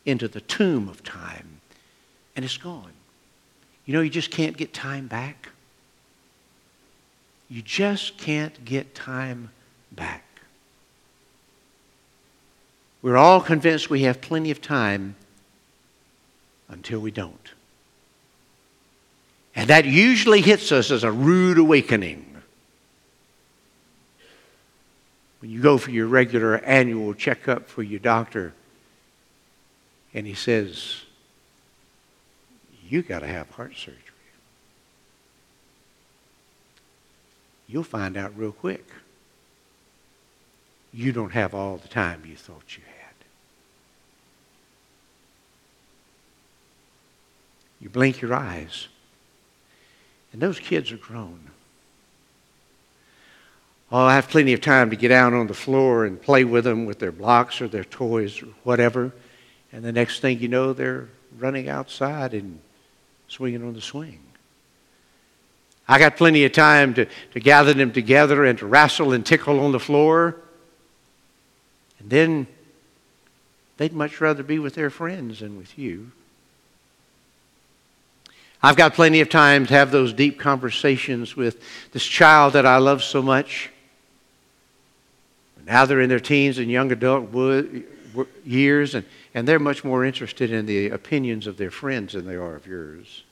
into 0.04 0.28
the 0.28 0.40
tomb 0.40 0.88
of 0.88 1.02
time 1.02 1.60
and 2.36 2.44
it's 2.44 2.56
gone. 2.56 2.92
You 3.86 3.94
know, 3.94 4.00
you 4.02 4.10
just 4.10 4.30
can't 4.30 4.56
get 4.56 4.72
time 4.72 5.06
back. 5.06 5.48
You 7.48 7.62
just 7.62 8.18
can't 8.18 8.64
get 8.64 8.94
time 8.94 9.50
back. 9.90 10.24
We're 13.02 13.16
all 13.16 13.40
convinced 13.40 13.90
we 13.90 14.02
have 14.02 14.20
plenty 14.20 14.50
of 14.50 14.60
time 14.60 15.16
until 16.70 17.00
we 17.00 17.10
don't. 17.10 17.52
And 19.54 19.68
that 19.68 19.84
usually 19.84 20.40
hits 20.40 20.72
us 20.72 20.90
as 20.90 21.04
a 21.04 21.12
rude 21.12 21.58
awakening. 21.58 22.26
When 25.40 25.50
you 25.50 25.60
go 25.60 25.76
for 25.78 25.90
your 25.90 26.06
regular 26.06 26.56
annual 26.58 27.14
checkup 27.14 27.68
for 27.68 27.82
your 27.82 28.00
doctor, 28.00 28.54
and 30.14 30.26
he 30.26 30.34
says, 30.34 31.02
You 32.88 33.02
got 33.02 33.20
to 33.20 33.26
have 33.26 33.50
heart 33.50 33.76
surgery. 33.76 33.98
you'll 37.70 37.84
find 37.84 38.16
out 38.16 38.36
real 38.36 38.52
quick. 38.52 38.84
You 40.92 41.12
don't 41.12 41.30
have 41.30 41.54
all 41.54 41.76
the 41.76 41.88
time 41.88 42.24
you 42.26 42.34
thought 42.34 42.76
you 42.76 42.82
had. 42.84 42.89
You 47.80 47.88
blink 47.88 48.20
your 48.20 48.34
eyes, 48.34 48.88
and 50.32 50.40
those 50.40 50.58
kids 50.58 50.92
are 50.92 50.96
grown. 50.96 51.40
Oh, 53.92 54.04
I 54.04 54.14
have 54.14 54.28
plenty 54.28 54.52
of 54.52 54.60
time 54.60 54.90
to 54.90 54.96
get 54.96 55.10
out 55.10 55.32
on 55.32 55.48
the 55.48 55.54
floor 55.54 56.04
and 56.04 56.20
play 56.20 56.44
with 56.44 56.64
them 56.64 56.84
with 56.84 57.00
their 57.00 57.10
blocks 57.10 57.60
or 57.60 57.66
their 57.66 57.84
toys 57.84 58.40
or 58.40 58.46
whatever. 58.62 59.10
And 59.72 59.84
the 59.84 59.92
next 59.92 60.20
thing 60.20 60.38
you 60.38 60.48
know, 60.48 60.72
they're 60.72 61.08
running 61.38 61.68
outside 61.68 62.32
and 62.32 62.60
swinging 63.26 63.64
on 63.66 63.74
the 63.74 63.80
swing. 63.80 64.20
I 65.88 65.98
got 65.98 66.16
plenty 66.16 66.44
of 66.44 66.52
time 66.52 66.94
to, 66.94 67.06
to 67.32 67.40
gather 67.40 67.74
them 67.74 67.92
together 67.92 68.44
and 68.44 68.56
to 68.60 68.66
wrestle 68.66 69.12
and 69.12 69.26
tickle 69.26 69.58
on 69.58 69.72
the 69.72 69.80
floor. 69.80 70.36
And 71.98 72.08
then 72.10 72.46
they'd 73.76 73.92
much 73.92 74.20
rather 74.20 74.44
be 74.44 74.60
with 74.60 74.74
their 74.74 74.90
friends 74.90 75.40
than 75.40 75.58
with 75.58 75.76
you. 75.76 76.12
I've 78.62 78.76
got 78.76 78.94
plenty 78.94 79.20
of 79.20 79.30
time 79.30 79.66
to 79.66 79.74
have 79.74 79.90
those 79.90 80.12
deep 80.12 80.38
conversations 80.38 81.34
with 81.34 81.62
this 81.92 82.04
child 82.04 82.52
that 82.52 82.66
I 82.66 82.76
love 82.76 83.02
so 83.02 83.22
much. 83.22 83.70
Now 85.66 85.86
they're 85.86 86.00
in 86.00 86.08
their 86.08 86.20
teens 86.20 86.58
and 86.58 86.70
young 86.70 86.92
adult 86.92 87.30
years, 88.44 88.94
and, 88.94 89.06
and 89.34 89.46
they're 89.48 89.58
much 89.58 89.84
more 89.84 90.04
interested 90.04 90.52
in 90.52 90.66
the 90.66 90.90
opinions 90.90 91.46
of 91.46 91.56
their 91.56 91.70
friends 91.70 92.12
than 92.12 92.26
they 92.26 92.34
are 92.34 92.56
of 92.56 92.66
yours. 92.66 93.24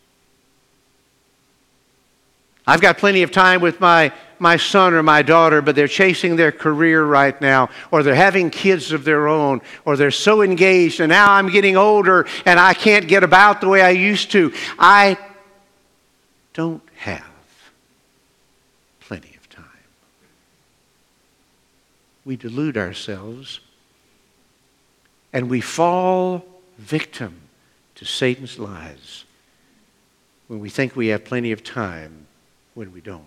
I've 2.69 2.83
got 2.83 2.99
plenty 2.99 3.23
of 3.23 3.33
time 3.33 3.63
with 3.63 3.81
my, 3.81 4.13
my 4.39 4.59
son 4.59 4.93
or 4.93 5.03
my 5.03 5.23
daughter, 5.23 5.63
but 5.63 5.75
they're 5.75 5.89
chasing 5.89 6.37
their 6.37 6.53
career 6.53 7.03
right 7.03 7.41
now, 7.41 7.71
or 7.91 8.03
they're 8.03 8.15
having 8.15 8.51
kids 8.51 8.93
of 8.93 9.05
their 9.05 9.27
own, 9.27 9.63
or 9.87 9.97
they're 9.97 10.11
so 10.11 10.43
engaged, 10.43 11.01
and 11.01 11.09
now 11.09 11.33
I'm 11.33 11.49
getting 11.49 11.79
older 11.79 12.27
and 12.45 12.61
I 12.61 12.75
can't 12.75 13.09
get 13.09 13.25
about 13.25 13.63
the 13.63 13.69
way 13.69 13.81
I 13.81 13.89
used 13.89 14.33
to. 14.33 14.53
I 14.79 15.17
don't 16.53 16.83
have 16.97 17.25
plenty 19.01 19.35
of 19.35 19.49
time. 19.49 19.65
We 22.27 22.37
delude 22.37 22.77
ourselves 22.77 23.61
and 25.33 25.49
we 25.49 25.63
fall 25.63 26.45
victim 26.77 27.41
to 27.95 28.05
Satan's 28.05 28.59
lies 28.59 29.25
when 30.49 30.61
we 30.61 30.69
think 30.69 30.95
we 30.95 31.07
have 31.07 31.25
plenty 31.25 31.51
of 31.53 31.65
time 31.65 32.27
when 32.79 32.93
we 32.93 33.01
don't. 33.01 33.25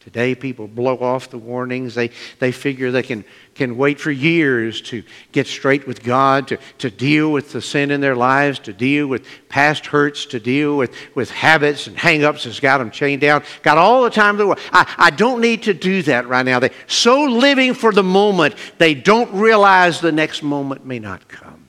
Today, 0.00 0.34
people 0.34 0.66
blow 0.66 0.96
off 0.98 1.28
the 1.30 1.38
warnings. 1.38 1.94
They, 1.94 2.10
they 2.38 2.52
figure 2.52 2.90
they 2.90 3.02
can, 3.02 3.22
can 3.54 3.76
wait 3.76 4.00
for 4.00 4.10
years 4.10 4.80
to 4.82 5.02
get 5.32 5.46
straight 5.46 5.86
with 5.86 6.02
God, 6.02 6.48
to, 6.48 6.58
to 6.78 6.90
deal 6.90 7.30
with 7.30 7.52
the 7.52 7.60
sin 7.60 7.90
in 7.90 8.00
their 8.00 8.16
lives, 8.16 8.58
to 8.60 8.72
deal 8.72 9.06
with 9.06 9.26
past 9.50 9.86
hurts, 9.86 10.24
to 10.26 10.40
deal 10.40 10.78
with, 10.78 10.94
with 11.14 11.30
habits 11.30 11.86
and 11.86 11.98
hang 11.98 12.24
ups 12.24 12.44
that's 12.44 12.60
got 12.60 12.78
them 12.78 12.90
chained 12.90 13.20
down. 13.20 13.42
Got 13.62 13.76
all 13.76 14.04
the 14.04 14.10
time 14.10 14.36
in 14.36 14.38
the 14.38 14.46
world. 14.46 14.60
I, 14.72 14.90
I 14.96 15.10
don't 15.10 15.42
need 15.42 15.64
to 15.64 15.74
do 15.74 16.02
that 16.02 16.28
right 16.28 16.44
now. 16.44 16.60
They're 16.60 16.70
so 16.86 17.24
living 17.24 17.74
for 17.74 17.92
the 17.92 18.02
moment, 18.02 18.54
they 18.78 18.94
don't 18.94 19.32
realize 19.34 20.00
the 20.00 20.12
next 20.12 20.42
moment 20.42 20.86
may 20.86 20.98
not 20.98 21.28
come. 21.28 21.64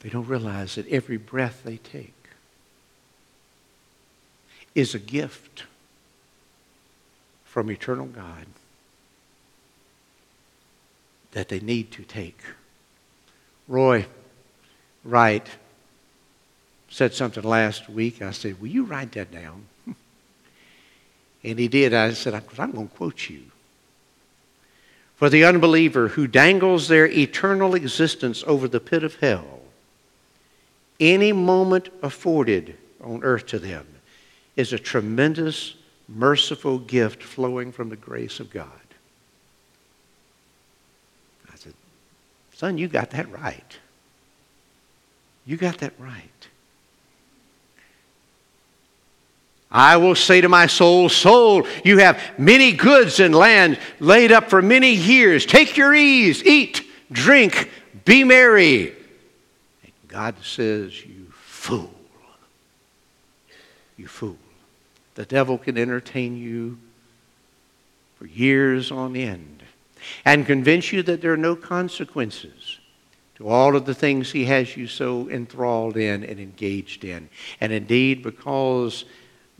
They 0.00 0.08
don't 0.08 0.26
realize 0.26 0.74
that 0.74 0.88
every 0.88 1.16
breath 1.16 1.62
they 1.64 1.76
take 1.76 2.21
is 4.74 4.94
a 4.94 4.98
gift 4.98 5.64
from 7.44 7.70
eternal 7.70 8.06
God 8.06 8.46
that 11.32 11.48
they 11.48 11.60
need 11.60 11.90
to 11.92 12.02
take. 12.02 12.40
Roy 13.68 14.06
Wright 15.04 15.46
said 16.88 17.14
something 17.14 17.42
last 17.42 17.88
week. 17.88 18.22
I 18.22 18.30
said, 18.30 18.60
Will 18.60 18.68
you 18.68 18.84
write 18.84 19.12
that 19.12 19.32
down? 19.32 19.64
and 21.44 21.58
he 21.58 21.68
did. 21.68 21.94
I 21.94 22.12
said, 22.12 22.34
I'm 22.58 22.72
going 22.72 22.88
to 22.88 22.94
quote 22.94 23.28
you. 23.28 23.42
For 25.16 25.30
the 25.30 25.44
unbeliever 25.44 26.08
who 26.08 26.26
dangles 26.26 26.88
their 26.88 27.06
eternal 27.06 27.74
existence 27.74 28.42
over 28.46 28.66
the 28.66 28.80
pit 28.80 29.04
of 29.04 29.16
hell 29.16 29.60
any 30.98 31.32
moment 31.32 31.88
afforded 32.02 32.76
on 33.02 33.22
earth 33.24 33.46
to 33.46 33.58
them 33.58 33.86
is 34.56 34.72
a 34.72 34.78
tremendous, 34.78 35.74
merciful 36.08 36.78
gift 36.78 37.22
flowing 37.22 37.72
from 37.72 37.88
the 37.88 37.96
grace 37.96 38.40
of 38.40 38.50
God. 38.50 38.68
I 41.50 41.56
said, 41.56 41.74
Son, 42.54 42.78
you 42.78 42.88
got 42.88 43.10
that 43.10 43.30
right. 43.30 43.78
You 45.46 45.56
got 45.56 45.78
that 45.78 45.94
right. 45.98 46.28
I 49.70 49.96
will 49.96 50.14
say 50.14 50.42
to 50.42 50.50
my 50.50 50.66
soul, 50.66 51.08
Soul, 51.08 51.66
you 51.82 51.98
have 51.98 52.20
many 52.38 52.72
goods 52.72 53.20
and 53.20 53.34
land 53.34 53.78
laid 54.00 54.30
up 54.30 54.50
for 54.50 54.60
many 54.60 54.92
years. 54.92 55.46
Take 55.46 55.78
your 55.78 55.94
ease, 55.94 56.44
eat, 56.44 56.84
drink, 57.10 57.70
be 58.04 58.22
merry. 58.22 58.88
And 59.82 59.92
God 60.08 60.34
says, 60.42 61.04
You 61.04 61.26
fool. 61.30 61.90
You 63.96 64.06
fool. 64.06 64.36
The 65.14 65.24
devil 65.24 65.58
can 65.58 65.76
entertain 65.76 66.36
you 66.36 66.78
for 68.18 68.26
years 68.26 68.90
on 68.90 69.16
end 69.16 69.62
and 70.24 70.46
convince 70.46 70.92
you 70.92 71.02
that 71.02 71.20
there 71.20 71.32
are 71.32 71.36
no 71.36 71.54
consequences 71.54 72.78
to 73.36 73.48
all 73.48 73.76
of 73.76 73.86
the 73.86 73.94
things 73.94 74.30
he 74.30 74.44
has 74.44 74.76
you 74.76 74.86
so 74.86 75.28
enthralled 75.28 75.96
in 75.96 76.24
and 76.24 76.38
engaged 76.38 77.04
in. 77.04 77.28
And 77.60 77.72
indeed, 77.72 78.22
because 78.22 79.04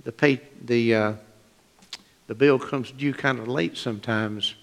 the, 0.05 0.13
pay, 0.13 0.41
the, 0.65 0.95
uh, 0.95 1.13
the 2.27 2.35
bill 2.35 2.59
comes 2.59 2.91
due 2.93 3.15
kind 3.15 3.39
of 3.39 3.49
late 3.49 3.77
sometimes, 3.77 4.55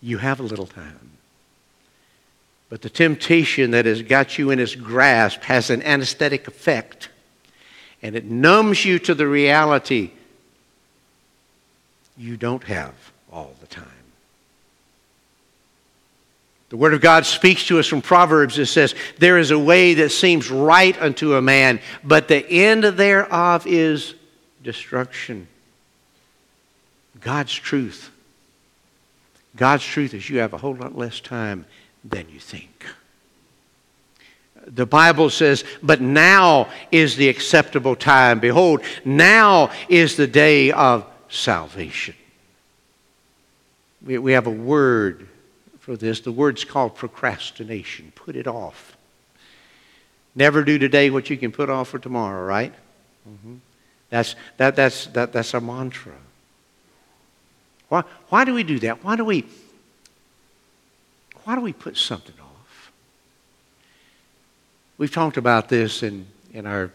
you 0.00 0.18
have 0.18 0.40
a 0.40 0.42
little 0.42 0.66
time. 0.66 1.10
But 2.68 2.82
the 2.82 2.90
temptation 2.90 3.70
that 3.72 3.86
has 3.86 4.02
got 4.02 4.38
you 4.38 4.50
in 4.50 4.58
its 4.58 4.74
grasp 4.74 5.42
has 5.42 5.70
an 5.70 5.82
anesthetic 5.82 6.48
effect, 6.48 7.10
and 8.02 8.16
it 8.16 8.24
numbs 8.24 8.84
you 8.84 8.98
to 9.00 9.14
the 9.14 9.26
reality 9.26 10.10
you 12.16 12.36
don't 12.36 12.64
have 12.64 12.94
all 13.32 13.54
the 13.60 13.66
time. 13.66 13.86
The 16.68 16.76
Word 16.76 16.94
of 16.94 17.00
God 17.00 17.26
speaks 17.26 17.66
to 17.66 17.78
us 17.78 17.86
from 17.86 18.00
Proverbs. 18.00 18.58
It 18.58 18.66
says, 18.66 18.94
There 19.18 19.36
is 19.38 19.50
a 19.50 19.58
way 19.58 19.94
that 19.94 20.08
seems 20.08 20.50
right 20.50 21.00
unto 21.00 21.34
a 21.34 21.42
man, 21.42 21.80
but 22.02 22.28
the 22.28 22.48
end 22.48 22.84
thereof 22.84 23.66
is 23.66 24.14
destruction. 24.62 25.48
God's 27.20 27.52
truth. 27.52 28.10
God's 29.54 29.84
truth 29.84 30.14
is 30.14 30.30
you 30.30 30.38
have 30.38 30.54
a 30.54 30.58
whole 30.58 30.74
lot 30.74 30.96
less 30.96 31.20
time 31.20 31.66
than 32.04 32.28
you 32.30 32.40
think. 32.40 32.86
The 34.74 34.86
Bible 34.86 35.30
says, 35.30 35.64
But 35.82 36.00
now 36.00 36.68
is 36.90 37.16
the 37.16 37.28
acceptable 37.28 37.94
time. 37.94 38.40
Behold, 38.40 38.82
now 39.04 39.70
is 39.88 40.16
the 40.16 40.26
day 40.26 40.72
of 40.72 41.06
salvation. 41.28 42.14
We, 44.04 44.18
we 44.18 44.32
have 44.32 44.46
a 44.46 44.50
word 44.50 45.28
for 45.80 45.96
this. 45.96 46.20
The 46.20 46.32
word's 46.32 46.64
called 46.64 46.94
procrastination. 46.94 48.12
Put 48.14 48.34
it 48.34 48.46
off. 48.46 48.96
Never 50.34 50.64
do 50.64 50.78
today 50.78 51.10
what 51.10 51.28
you 51.28 51.36
can 51.36 51.52
put 51.52 51.68
off 51.68 51.88
for 51.88 51.98
tomorrow, 51.98 52.44
right? 52.44 52.72
Mm-hmm. 53.28 53.56
That's, 54.08 54.34
that, 54.56 54.76
that's, 54.76 55.06
that, 55.08 55.32
that's 55.32 55.54
our 55.54 55.60
mantra. 55.60 56.12
Why, 57.88 58.04
why 58.30 58.44
do 58.46 58.54
we 58.54 58.62
do 58.62 58.78
that? 58.80 59.04
Why 59.04 59.16
do 59.16 59.24
we 59.24 59.44
why 61.44 61.56
do 61.56 61.60
we 61.60 61.72
put 61.72 61.96
something? 61.96 62.34
We've 64.98 65.10
talked 65.10 65.36
about 65.36 65.68
this 65.68 66.02
in, 66.02 66.26
in 66.52 66.66
our 66.66 66.92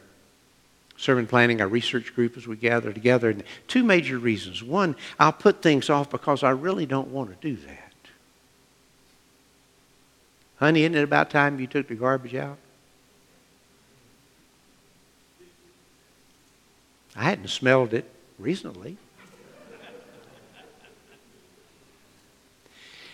sermon 0.97 1.27
planning, 1.27 1.61
our 1.61 1.67
research 1.67 2.13
group 2.15 2.37
as 2.37 2.47
we 2.47 2.55
gather 2.55 2.91
together. 2.91 3.29
And 3.29 3.43
two 3.67 3.83
major 3.83 4.17
reasons. 4.17 4.63
One, 4.63 4.95
I'll 5.19 5.33
put 5.33 5.61
things 5.61 5.89
off 5.89 6.09
because 6.09 6.43
I 6.43 6.51
really 6.51 6.85
don't 6.85 7.09
want 7.09 7.29
to 7.29 7.47
do 7.47 7.55
that. 7.67 7.93
Honey, 10.57 10.83
isn't 10.83 10.95
it 10.95 11.03
about 11.03 11.29
time 11.29 11.59
you 11.59 11.67
took 11.67 11.87
the 11.87 11.95
garbage 11.95 12.33
out? 12.33 12.57
I 17.15 17.23
hadn't 17.23 17.47
smelled 17.49 17.93
it 17.93 18.09
recently. 18.37 18.97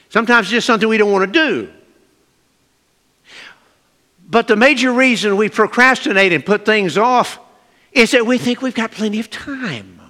Sometimes 0.10 0.46
it's 0.46 0.52
just 0.52 0.68
something 0.68 0.88
we 0.88 0.98
don't 0.98 1.12
want 1.12 1.34
to 1.34 1.40
do. 1.40 1.74
But 4.34 4.48
the 4.48 4.56
major 4.56 4.92
reason 4.92 5.38
we 5.38 5.48
procrastinate 5.48 6.34
and 6.34 6.44
put 6.44 6.66
things 6.66 6.98
off 6.98 7.38
is 7.92 8.10
that 8.12 8.26
we 8.26 8.40
think 8.40 8.64
we've 8.64 8.74
got 8.74 8.90
plenty 8.90 9.20
of 9.20 9.30
time. 9.30 10.02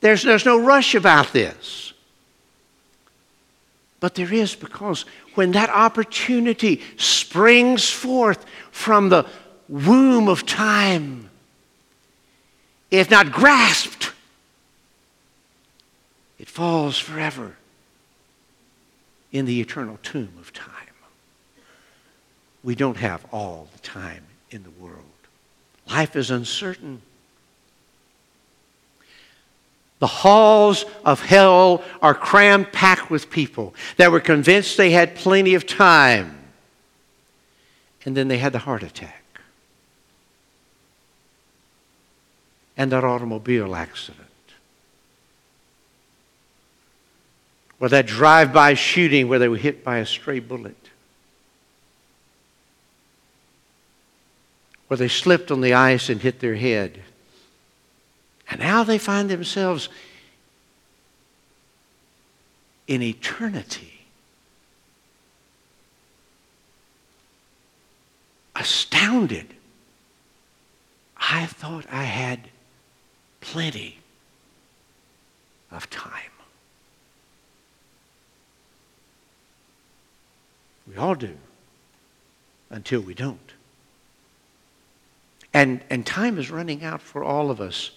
There's, 0.00 0.22
there's 0.22 0.44
no 0.44 0.56
rush 0.60 0.94
about 0.94 1.32
this. 1.32 1.92
But 3.98 4.14
there 4.14 4.32
is 4.32 4.54
because 4.54 5.04
when 5.34 5.50
that 5.50 5.68
opportunity 5.68 6.80
springs 6.96 7.90
forth 7.90 8.46
from 8.70 9.08
the 9.08 9.26
womb 9.68 10.28
of 10.28 10.46
time, 10.46 11.28
if 12.92 13.10
not 13.10 13.32
grasped, 13.32 14.12
it 16.38 16.48
falls 16.48 17.00
forever 17.00 17.56
in 19.32 19.44
the 19.44 19.60
eternal 19.60 19.98
tomb 20.04 20.34
of 20.38 20.52
time. 20.52 20.77
We 22.68 22.74
don't 22.74 22.98
have 22.98 23.24
all 23.32 23.66
the 23.72 23.78
time 23.78 24.24
in 24.50 24.62
the 24.62 24.68
world. 24.68 25.00
Life 25.88 26.14
is 26.16 26.30
uncertain. 26.30 27.00
The 30.00 30.06
halls 30.06 30.84
of 31.02 31.22
hell 31.22 31.82
are 32.02 32.12
crammed 32.12 32.70
packed 32.70 33.10
with 33.10 33.30
people 33.30 33.74
that 33.96 34.12
were 34.12 34.20
convinced 34.20 34.76
they 34.76 34.90
had 34.90 35.14
plenty 35.14 35.54
of 35.54 35.66
time. 35.66 36.38
And 38.04 38.14
then 38.14 38.28
they 38.28 38.36
had 38.36 38.52
the 38.52 38.58
heart 38.58 38.82
attack. 38.82 39.24
And 42.76 42.92
that 42.92 43.02
automobile 43.02 43.74
accident. 43.74 44.28
or 47.80 47.88
that 47.88 48.06
drive 48.06 48.52
by 48.52 48.74
shooting 48.74 49.26
where 49.26 49.38
they 49.38 49.48
were 49.48 49.56
hit 49.56 49.82
by 49.82 49.98
a 49.98 50.04
stray 50.04 50.40
bullet. 50.40 50.88
Where 54.88 54.98
they 54.98 55.08
slipped 55.08 55.50
on 55.50 55.60
the 55.60 55.74
ice 55.74 56.08
and 56.08 56.20
hit 56.20 56.40
their 56.40 56.56
head. 56.56 57.02
And 58.50 58.60
now 58.60 58.82
they 58.82 58.98
find 58.98 59.28
themselves 59.30 59.88
in 62.86 63.02
eternity. 63.02 64.00
Astounded. 68.56 69.54
I 71.16 71.46
thought 71.46 71.84
I 71.92 72.04
had 72.04 72.48
plenty 73.40 73.98
of 75.70 75.88
time. 75.90 76.32
We 80.88 80.96
all 80.96 81.14
do 81.14 81.36
until 82.70 83.02
we 83.02 83.12
don't. 83.12 83.47
And, 85.54 85.80
and 85.90 86.04
time 86.04 86.38
is 86.38 86.50
running 86.50 86.84
out 86.84 87.00
for 87.00 87.24
all 87.24 87.50
of 87.50 87.60
us. 87.60 87.90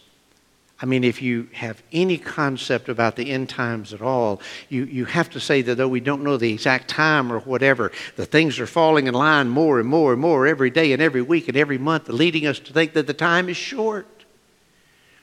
I 0.82 0.88
mean, 0.88 1.04
if 1.04 1.22
you 1.22 1.48
have 1.54 1.84
any 1.92 2.18
concept 2.18 2.90
about 2.90 3.16
the 3.16 3.30
end 3.30 3.50
times 3.50 3.94
at 3.94 4.02
all, 4.02 4.42
you, 4.68 4.86
you 4.86 5.06
have 5.06 5.30
to 5.32 5.40
say 5.40 5.62
that 5.62 5.76
though 5.76 5.88
we 5.88 6.00
don't 6.00 6.24
know 6.24 6.38
the 6.38 6.52
exact 6.52 6.88
time 6.88 7.32
or 7.32 7.40
whatever, 7.42 7.92
the 8.16 8.26
things 8.26 8.60
are 8.60 8.66
falling 8.66 9.06
in 9.06 9.14
line 9.14 9.48
more 9.48 9.80
and 9.80 9.88
more 9.88 10.12
and 10.12 10.22
more 10.22 10.48
every 10.48 10.72
day 10.72 10.92
and 10.92 11.02
every 11.02 11.22
week 11.22 11.48
and 11.48 11.56
every 11.56 11.78
month, 11.78 12.10
leading 12.10 12.48
us 12.48 12.58
to 12.60 12.74
think 12.74 12.94
that 12.94 13.06
the 13.06 13.14
time 13.14 13.48
is 13.48 13.58
short. 13.58 14.08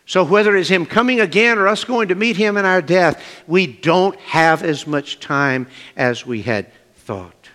So, 0.07 0.25
whether 0.25 0.57
it's 0.57 0.71
Him 0.71 0.87
coming 0.87 1.21
again 1.21 1.59
or 1.59 1.67
us 1.67 1.85
going 1.85 2.09
to 2.09 2.15
meet 2.15 2.37
Him 2.37 2.57
in 2.57 2.65
our 2.65 2.81
death, 2.81 3.23
we 3.47 3.67
don't 3.67 4.19
have 4.21 4.63
as 4.63 4.87
much 4.87 5.19
time 5.19 5.67
as 5.97 6.25
we 6.25 6.41
had 6.41 6.71
thought. 6.95 7.51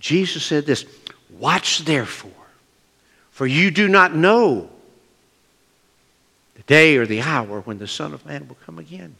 Jesus 0.00 0.44
said 0.44 0.64
this 0.64 0.86
Watch 1.38 1.80
therefore, 1.80 2.32
for 3.36 3.46
you 3.46 3.70
do 3.70 3.86
not 3.86 4.14
know 4.14 4.66
the 6.54 6.62
day 6.62 6.96
or 6.96 7.04
the 7.04 7.20
hour 7.20 7.60
when 7.60 7.76
the 7.76 7.86
Son 7.86 8.14
of 8.14 8.24
Man 8.24 8.48
will 8.48 8.56
come 8.64 8.78
again. 8.78 9.14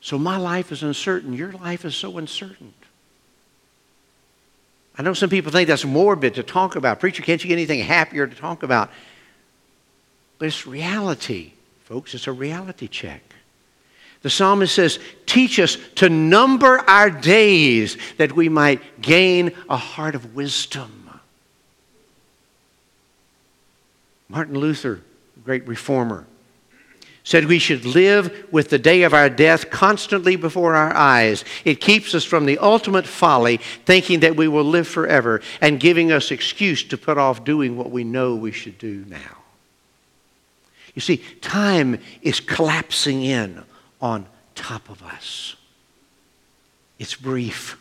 So 0.00 0.20
my 0.20 0.36
life 0.36 0.70
is 0.70 0.84
uncertain. 0.84 1.32
Your 1.32 1.50
life 1.50 1.84
is 1.84 1.96
so 1.96 2.18
uncertain. 2.18 2.74
I 4.96 5.02
know 5.02 5.14
some 5.14 5.30
people 5.30 5.50
think 5.50 5.66
that's 5.66 5.84
morbid 5.84 6.36
to 6.36 6.44
talk 6.44 6.76
about. 6.76 7.00
Preacher, 7.00 7.24
can't 7.24 7.42
you 7.42 7.48
get 7.48 7.54
anything 7.54 7.80
happier 7.80 8.28
to 8.28 8.36
talk 8.36 8.62
about? 8.62 8.92
But 10.38 10.46
it's 10.46 10.64
reality, 10.64 11.54
folks. 11.86 12.14
It's 12.14 12.28
a 12.28 12.32
reality 12.32 12.86
check. 12.86 13.34
The 14.20 14.30
psalmist 14.30 14.72
says, 14.72 15.00
Teach 15.26 15.58
us 15.58 15.76
to 15.96 16.08
number 16.08 16.88
our 16.88 17.10
days 17.10 17.96
that 18.18 18.30
we 18.30 18.48
might 18.48 19.02
gain 19.02 19.50
a 19.68 19.76
heart 19.76 20.14
of 20.14 20.36
wisdom. 20.36 21.01
Martin 24.32 24.58
Luther 24.58 25.02
great 25.44 25.66
reformer, 25.66 26.26
said 27.24 27.44
we 27.44 27.58
should 27.58 27.84
live 27.84 28.46
with 28.50 28.70
the 28.70 28.78
day 28.78 29.02
of 29.02 29.14
our 29.14 29.28
death 29.28 29.70
constantly 29.70 30.36
before 30.36 30.74
our 30.74 30.92
eyes. 30.94 31.44
It 31.64 31.80
keeps 31.80 32.14
us 32.14 32.24
from 32.24 32.46
the 32.46 32.58
ultimate 32.58 33.06
folly, 33.06 33.58
thinking 33.84 34.20
that 34.20 34.36
we 34.36 34.48
will 34.48 34.64
live 34.64 34.88
forever 34.88 35.40
and 35.60 35.78
giving 35.78 36.10
us 36.12 36.30
excuse 36.30 36.82
to 36.84 36.96
put 36.96 37.18
off 37.18 37.44
doing 37.44 37.76
what 37.76 37.90
we 37.90 38.04
know 38.04 38.34
we 38.34 38.52
should 38.52 38.78
do 38.78 39.04
now. 39.08 39.38
You 40.94 41.00
see, 41.00 41.18
time 41.40 42.00
is 42.22 42.40
collapsing 42.40 43.22
in 43.22 43.62
on 44.00 44.26
top 44.54 44.88
of 44.90 45.02
us. 45.02 45.56
It's 46.98 47.14
brief. 47.14 47.78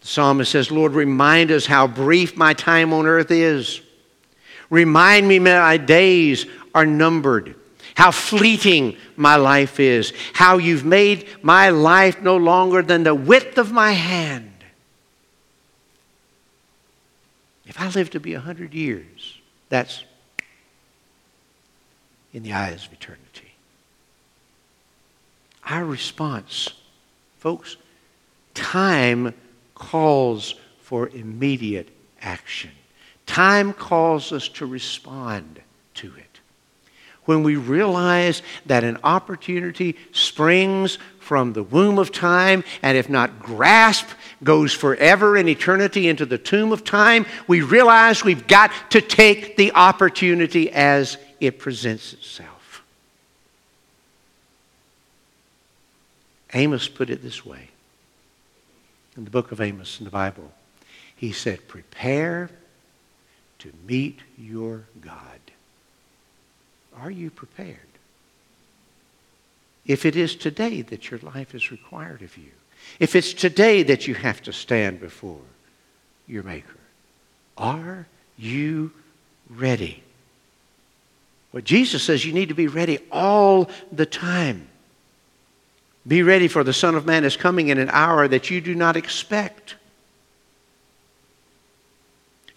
The 0.00 0.06
psalmist 0.06 0.52
says, 0.52 0.70
Lord, 0.70 0.92
remind 0.92 1.50
us 1.50 1.66
how 1.66 1.86
brief 1.86 2.36
my 2.36 2.54
time 2.54 2.92
on 2.92 3.06
earth 3.06 3.30
is. 3.30 3.80
Remind 4.70 5.26
me 5.26 5.38
that 5.38 5.60
my 5.60 5.76
days 5.76 6.46
are 6.74 6.86
numbered, 6.86 7.56
how 7.96 8.12
fleeting 8.12 8.96
my 9.16 9.36
life 9.36 9.80
is, 9.80 10.12
how 10.32 10.58
you've 10.58 10.84
made 10.84 11.28
my 11.42 11.70
life 11.70 12.22
no 12.22 12.36
longer 12.36 12.80
than 12.80 13.02
the 13.02 13.14
width 13.14 13.58
of 13.58 13.72
my 13.72 13.92
hand. 13.92 14.46
If 17.66 17.80
I 17.80 17.88
live 17.90 18.10
to 18.10 18.20
be 18.20 18.34
100 18.34 18.72
years, 18.72 19.38
that's 19.68 20.04
in 22.32 22.42
the 22.42 22.52
eyes 22.52 22.86
of 22.86 22.92
eternity. 22.92 23.52
Our 25.64 25.84
response, 25.84 26.70
folks, 27.38 27.76
time 28.54 29.34
calls 29.74 30.54
for 30.80 31.08
immediate 31.08 31.88
action. 32.20 32.70
Time 33.30 33.72
calls 33.72 34.32
us 34.32 34.48
to 34.48 34.66
respond 34.66 35.60
to 35.94 36.12
it. 36.16 36.40
When 37.26 37.44
we 37.44 37.54
realize 37.54 38.42
that 38.66 38.82
an 38.82 38.98
opportunity 39.04 39.94
springs 40.10 40.98
from 41.20 41.52
the 41.52 41.62
womb 41.62 42.00
of 42.00 42.10
time 42.10 42.64
and, 42.82 42.98
if 42.98 43.08
not 43.08 43.38
grasped, 43.38 44.16
goes 44.42 44.72
forever 44.72 45.36
in 45.36 45.46
eternity 45.46 46.08
into 46.08 46.26
the 46.26 46.38
tomb 46.38 46.72
of 46.72 46.82
time, 46.82 47.24
we 47.46 47.62
realize 47.62 48.24
we've 48.24 48.48
got 48.48 48.72
to 48.90 49.00
take 49.00 49.56
the 49.56 49.70
opportunity 49.76 50.68
as 50.72 51.16
it 51.38 51.60
presents 51.60 52.12
itself. 52.12 52.82
Amos 56.52 56.88
put 56.88 57.10
it 57.10 57.22
this 57.22 57.46
way 57.46 57.68
in 59.16 59.22
the 59.22 59.30
book 59.30 59.52
of 59.52 59.60
Amos 59.60 60.00
in 60.00 60.04
the 60.04 60.10
Bible. 60.10 60.50
He 61.14 61.30
said, 61.30 61.68
Prepare 61.68 62.50
to 63.60 63.72
meet 63.86 64.18
your 64.36 64.84
God. 65.00 65.40
Are 67.00 67.10
you 67.10 67.30
prepared? 67.30 67.76
If 69.86 70.04
it 70.04 70.16
is 70.16 70.36
today 70.36 70.82
that 70.82 71.10
your 71.10 71.20
life 71.20 71.54
is 71.54 71.70
required 71.70 72.22
of 72.22 72.36
you, 72.36 72.50
if 72.98 73.14
it's 73.14 73.32
today 73.32 73.82
that 73.84 74.06
you 74.06 74.14
have 74.14 74.42
to 74.42 74.52
stand 74.52 75.00
before 75.00 75.40
your 76.26 76.42
Maker, 76.42 76.76
are 77.56 78.06
you 78.36 78.92
ready? 79.48 80.02
Well, 81.52 81.62
Jesus 81.62 82.02
says 82.02 82.24
you 82.24 82.32
need 82.32 82.48
to 82.48 82.54
be 82.54 82.68
ready 82.68 82.98
all 83.10 83.70
the 83.90 84.06
time. 84.06 84.68
Be 86.06 86.22
ready, 86.22 86.48
for 86.48 86.64
the 86.64 86.72
Son 86.72 86.94
of 86.94 87.04
Man 87.04 87.24
is 87.24 87.36
coming 87.36 87.68
in 87.68 87.78
an 87.78 87.90
hour 87.90 88.26
that 88.26 88.50
you 88.50 88.60
do 88.60 88.74
not 88.74 88.96
expect. 88.96 89.74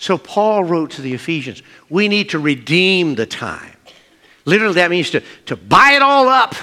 So 0.04 0.18
Paul 0.18 0.66
wrote 0.66 0.92
to 0.92 1.02
the 1.02 1.14
Ephesians, 1.14 1.64
we 1.88 2.10
need 2.10 2.32
to 2.32 2.40
redeem 2.40 3.16
the 3.16 3.26
time. 3.26 3.78
Literally, 4.44 4.74
that 4.74 4.92
means 4.92 5.12
to, 5.12 5.24
to 5.46 5.56
buy 5.56 5.94
it 5.94 6.02
all 6.02 6.28
up. 6.28 6.56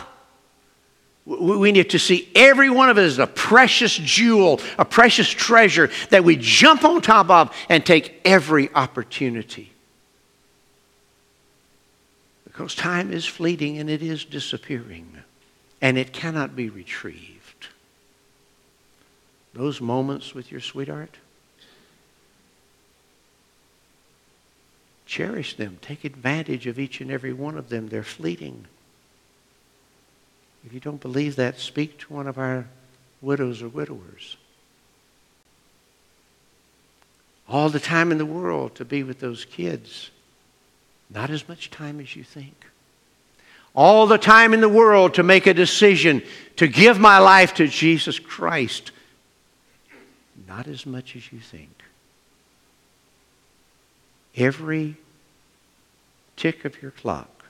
We 1.25 1.73
need 1.73 1.89
to 1.89 1.99
see 1.99 2.31
every 2.35 2.69
one 2.69 2.91
of 2.91 2.99
it 2.99 3.03
as 3.03 3.19
a 3.19 3.27
precious 3.27 3.97
jewel, 3.97 4.61
a 4.77 4.85
precious 4.85 5.27
treasure 5.27 5.89
that 6.11 6.23
we 6.23 6.37
jump 6.37 6.85
on 6.85 7.01
top 7.01 7.31
of 7.31 7.57
and 7.71 7.85
take 7.87 8.21
every 8.27 8.69
opportunity. 8.75 9.73
Because 12.45 12.75
time 12.75 13.11
is 13.11 13.25
fleeting 13.25 13.79
and 13.79 13.89
it 13.89 14.03
is 14.03 14.27
disappearing, 14.27 15.17
and 15.81 15.97
it 15.97 16.13
cannot 16.13 16.55
be 16.55 16.69
retrieved. 16.69 17.69
Those 19.55 19.81
moments 19.81 20.35
with 20.35 20.53
your 20.53 20.61
sweetheart, 20.61 21.17
Cherish 25.11 25.57
them. 25.57 25.77
Take 25.83 26.05
advantage 26.05 26.69
of 26.69 26.79
each 26.79 27.01
and 27.01 27.11
every 27.11 27.33
one 27.33 27.59
of 27.59 27.69
them. 27.69 27.89
They're 27.89 28.05
fleeting. 28.05 28.67
If 30.65 30.73
you 30.73 30.79
don't 30.79 31.01
believe 31.01 31.35
that, 31.35 31.59
speak 31.59 31.99
to 31.99 32.15
one 32.15 32.29
of 32.29 32.39
our 32.39 32.69
widows 33.21 33.61
or 33.61 33.67
widowers. 33.67 34.37
All 37.49 37.71
the 37.71 37.81
time 37.81 38.13
in 38.13 38.19
the 38.19 38.25
world 38.25 38.77
to 38.77 38.85
be 38.85 39.03
with 39.03 39.19
those 39.19 39.45
kids. 39.45 40.13
Not 41.13 41.29
as 41.29 41.49
much 41.49 41.71
time 41.71 41.99
as 41.99 42.15
you 42.15 42.23
think. 42.23 42.67
All 43.75 44.07
the 44.07 44.17
time 44.17 44.55
in 44.55 44.61
the 44.61 44.69
world 44.69 45.15
to 45.15 45.25
make 45.25 45.49
a 45.49 45.55
decision 45.55 46.23
to 46.55 46.69
give 46.69 47.01
my 47.01 47.19
life 47.19 47.55
to 47.55 47.67
Jesus 47.67 48.21
Christ. 48.21 48.93
Not 50.47 50.69
as 50.69 50.87
much 50.87 51.17
as 51.17 51.33
you 51.33 51.41
think. 51.41 51.80
Every 54.37 54.97
tick 56.37 56.65
of 56.65 56.81
your 56.81 56.91
clock 56.91 57.41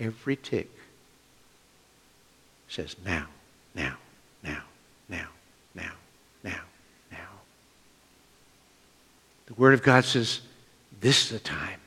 every 0.00 0.34
tick 0.34 0.70
says 2.68 2.96
now, 3.04 3.26
now, 3.74 3.96
now, 4.42 4.62
now, 5.08 5.28
now, 5.74 5.92
now, 6.42 6.62
now. 7.12 7.28
The 9.46 9.54
Word 9.54 9.74
of 9.74 9.82
God 9.82 10.04
says 10.04 10.40
this 11.00 11.24
is 11.24 11.30
the 11.30 11.40
time. 11.40 11.80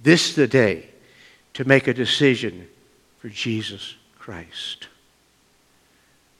This 0.00 0.30
is 0.30 0.34
the 0.36 0.46
day 0.46 0.90
to 1.54 1.64
make 1.64 1.88
a 1.88 1.94
decision 1.94 2.68
for 3.18 3.28
Jesus 3.28 3.94
Christ. 4.18 4.88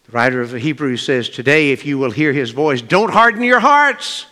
The 0.09 0.13
writer 0.13 0.41
of 0.41 0.51
the 0.51 0.59
Hebrews 0.59 1.03
says, 1.03 1.29
Today, 1.29 1.71
if 1.71 1.85
you 1.85 1.99
will 1.99 2.11
hear 2.11 2.33
his 2.33 2.51
voice, 2.51 2.81
don't 2.81 3.13
harden 3.13 3.43
your 3.43 3.61
hearts. 3.61 4.25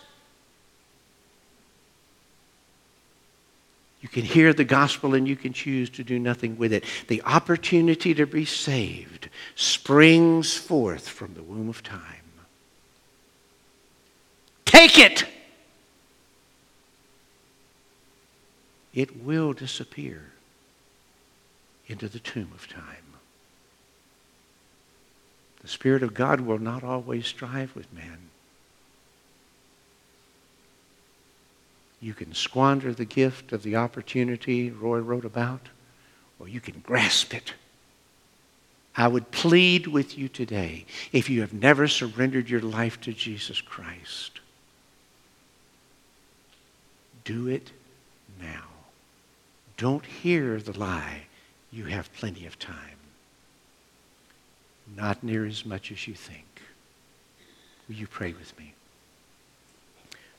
You 4.01 4.09
can 4.09 4.23
hear 4.23 4.55
the 4.55 4.65
gospel 4.65 5.15
and 5.15 5.29
you 5.29 5.37
can 5.37 5.53
choose 5.53 5.91
to 5.91 6.05
do 6.05 6.19
nothing 6.19 6.57
with 6.57 6.73
it. 6.73 6.85
The 7.09 7.23
opportunity 7.23 8.15
to 8.15 8.25
be 8.25 8.47
saved 8.47 9.29
springs 9.55 10.57
forth 10.57 11.09
from 11.09 11.35
the 11.35 11.43
womb 11.43 11.69
of 11.69 11.83
time. 11.83 12.01
Take 14.65 14.99
it! 14.99 15.27
It 18.95 19.23
will 19.23 19.53
disappear 19.53 20.33
into 21.87 22.09
the 22.09 22.19
tomb 22.19 22.51
of 22.55 22.67
time. 22.67 23.06
The 25.67 25.73
Spirit 25.73 26.05
of 26.05 26.15
God 26.15 26.43
will 26.43 26.61
not 26.61 26.85
always 26.85 27.27
strive 27.27 27.75
with 27.75 27.93
man. 27.93 28.19
You 32.01 32.15
can 32.15 32.35
squander 32.35 32.95
the 32.95 33.05
gift 33.05 33.51
of 33.51 33.65
the 33.65 33.75
opportunity 33.75 34.71
Roy 34.71 34.99
wrote 34.99 35.25
about, 35.25 35.63
or 36.39 36.47
you 36.47 36.61
can 36.61 36.79
grasp 36.87 37.35
it. 37.35 37.55
I 38.97 39.09
would 39.09 39.33
plead 39.33 39.89
with 39.89 40.17
you 40.17 40.29
today, 40.29 40.87
if 41.11 41.29
you 41.29 41.41
have 41.41 41.53
never 41.53 41.89
surrendered 41.89 42.49
your 42.49 42.61
life 42.61 43.01
to 43.01 43.13
Jesus 43.13 43.61
Christ, 43.61 44.39
do 47.25 47.49
it 47.49 47.73
now. 48.41 48.67
Don't 49.77 50.07
hear 50.07 50.61
the 50.61 50.79
lie. 50.79 51.23
You 51.73 51.87
have 51.87 52.15
plenty 52.15 52.47
of 52.47 52.57
time. 52.57 52.96
Not 54.97 55.23
near 55.23 55.45
as 55.45 55.67
much 55.67 55.93
as 55.93 56.09
you 56.09 56.15
think. 56.15 56.63
Will 57.87 57.97
you 57.97 58.07
pray 58.07 58.33
with 58.33 58.59
me? 58.59 58.73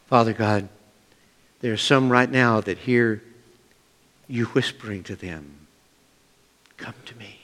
Father 0.08 0.34
God, 0.34 0.68
there 1.60 1.74
are 1.74 1.78
some 1.78 2.10
right 2.10 2.30
now 2.30 2.62
that 2.62 2.80
hear 2.80 3.24
you 4.28 4.46
whispering 4.46 5.04
to 5.04 5.16
them, 5.16 5.54
Come 6.78 6.94
to 7.06 7.18
me. 7.18 7.40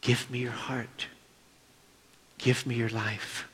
Give 0.00 0.30
me 0.30 0.38
your 0.38 0.52
heart. 0.52 1.06
Give 2.38 2.66
me 2.66 2.74
your 2.76 2.88
life. 2.88 3.46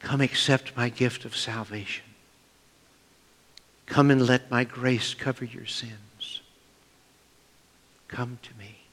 Come 0.00 0.20
accept 0.20 0.76
my 0.76 0.88
gift 0.88 1.24
of 1.24 1.36
salvation. 1.36 2.04
Come 3.86 4.10
and 4.10 4.26
let 4.26 4.50
my 4.50 4.64
grace 4.64 5.14
cover 5.14 5.44
your 5.44 5.66
sins. 5.66 6.40
Come 8.08 8.38
to 8.42 8.50
me. 8.58 8.83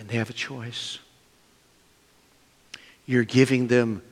And 0.00 0.08
they 0.08 0.16
have 0.16 0.30
a 0.30 0.32
choice. 0.32 0.98
You're 3.04 3.24
giving 3.24 3.66
them 3.66 4.02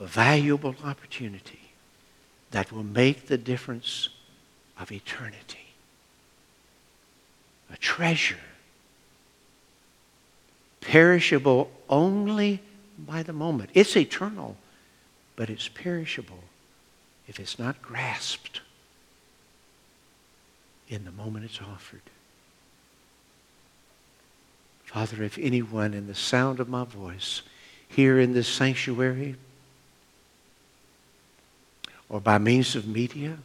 a 0.00 0.06
valuable 0.06 0.74
opportunity 0.82 1.60
that 2.52 2.72
will 2.72 2.82
make 2.82 3.26
the 3.26 3.36
difference 3.36 4.08
of 4.80 4.90
eternity. 4.90 5.74
A 7.70 7.76
treasure 7.76 8.38
perishable 10.80 11.70
only 11.90 12.62
by 12.98 13.22
the 13.22 13.34
moment. 13.34 13.68
It's 13.74 13.94
eternal, 13.94 14.56
but 15.36 15.50
it's 15.50 15.68
perishable 15.68 16.44
if 17.26 17.38
it's 17.38 17.58
not 17.58 17.82
grasped 17.82 18.62
in 20.88 21.04
the 21.04 21.12
moment 21.12 21.44
it's 21.44 21.60
offered. 21.60 22.00
Father, 24.88 25.22
if 25.22 25.36
anyone 25.38 25.92
in 25.92 26.06
the 26.06 26.14
sound 26.14 26.60
of 26.60 26.68
my 26.68 26.84
voice 26.84 27.42
here 27.88 28.18
in 28.18 28.32
this 28.32 28.48
sanctuary 28.48 29.36
or 32.08 32.22
by 32.22 32.38
means 32.38 32.74
of 32.74 32.86
media, 32.86 33.36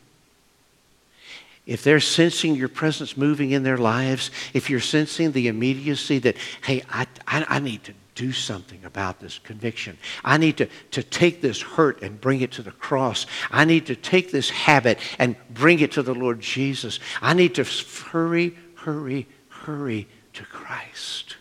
if 1.65 1.83
they're 1.83 1.99
sensing 1.99 2.55
your 2.55 2.69
presence 2.69 3.17
moving 3.17 3.51
in 3.51 3.63
their 3.63 3.77
lives, 3.77 4.31
if 4.53 4.69
you're 4.69 4.79
sensing 4.79 5.33
the 5.33 5.49
immediacy 5.49 6.17
that, 6.19 6.37
hey, 6.63 6.81
I, 6.89 7.07
I, 7.27 7.45
I, 7.49 7.59
need 7.59 7.83
to 7.85 7.93
do 8.15 8.31
something 8.31 8.83
about 8.85 9.19
this 9.19 9.37
conviction. 9.39 9.97
I 10.23 10.37
need 10.37 10.55
to, 10.57 10.67
to 10.91 11.03
take 11.03 11.41
this 11.41 11.61
hurt 11.61 12.01
and 12.01 12.19
bring 12.21 12.39
it 12.39 12.53
to 12.53 12.61
the 12.61 12.71
cross. 12.71 13.25
I 13.51 13.65
need 13.65 13.85
to 13.87 13.97
take 13.97 14.31
this 14.31 14.49
habit 14.49 14.99
and 15.19 15.35
bring 15.53 15.79
it 15.79 15.91
to 15.93 16.03
the 16.03 16.13
Lord 16.13 16.39
Jesus. 16.39 16.99
I 17.21 17.33
need 17.33 17.55
to 17.55 17.63
hurry, 17.63 18.55
hurry, 18.75 19.27
hurry 19.49 20.07
to 20.33 20.45
Christ. 20.45 21.32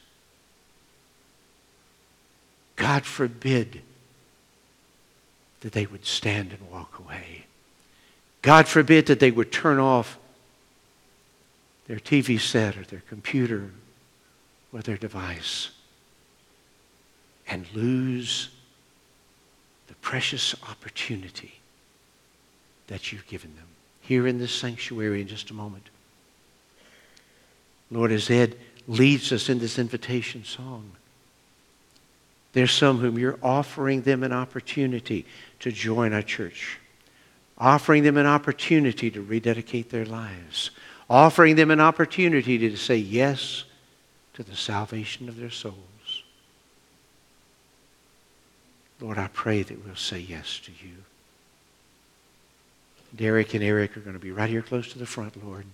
God 2.76 3.04
forbid 3.04 3.82
that 5.61 5.72
they 5.72 5.87
would 5.87 6.04
stand 6.04 6.52
and 6.52 6.70
walk 6.70 6.98
away. 6.98 7.44
God 8.42 8.66
forbid 8.66 9.06
that 9.06 9.20
they 9.20 9.30
would 9.30 9.52
turn 9.52 9.78
off 9.78 10.18
their 11.87 11.98
TV 11.98 12.40
set 12.40 12.76
or 12.76 12.82
their 12.85 13.02
computer 13.08 13.70
or 14.72 14.80
their 14.82 14.96
device 14.96 15.70
and 17.46 17.66
lose 17.74 18.50
the 19.88 19.94
precious 19.96 20.54
opportunity 20.68 21.54
that 22.88 23.12
you've 23.12 23.26
given 23.26 23.54
them. 23.56 23.66
Here 24.00 24.26
in 24.26 24.38
this 24.38 24.52
sanctuary 24.52 25.20
in 25.20 25.28
just 25.28 25.50
a 25.50 25.54
moment. 25.54 25.88
Lord, 27.90 28.11
as 28.11 28.30
Ed 28.30 28.56
leads 28.88 29.32
us 29.32 29.48
in 29.48 29.58
this 29.58 29.78
invitation 29.78 30.44
song, 30.44 30.92
there's 32.52 32.72
some 32.72 32.98
whom 32.98 33.18
you're 33.18 33.38
offering 33.42 34.02
them 34.02 34.22
an 34.22 34.32
opportunity 34.32 35.26
to 35.60 35.72
join 35.72 36.12
our 36.12 36.22
church, 36.22 36.78
offering 37.56 38.02
them 38.02 38.16
an 38.16 38.26
opportunity 38.26 39.10
to 39.10 39.22
rededicate 39.22 39.90
their 39.90 40.04
lives, 40.04 40.70
offering 41.08 41.56
them 41.56 41.70
an 41.70 41.80
opportunity 41.80 42.58
to 42.58 42.76
say 42.76 42.96
yes 42.96 43.64
to 44.34 44.42
the 44.42 44.56
salvation 44.56 45.28
of 45.28 45.36
their 45.36 45.50
souls. 45.50 45.76
Lord, 49.00 49.18
I 49.18 49.28
pray 49.28 49.62
that 49.62 49.84
we'll 49.84 49.96
say 49.96 50.20
yes 50.20 50.60
to 50.64 50.70
you. 50.70 50.94
Derek 53.14 53.52
and 53.54 53.62
Eric 53.62 53.96
are 53.96 54.00
going 54.00 54.14
to 54.14 54.20
be 54.22 54.32
right 54.32 54.48
here 54.48 54.62
close 54.62 54.92
to 54.92 54.98
the 54.98 55.06
front, 55.06 55.44
Lord. 55.44 55.66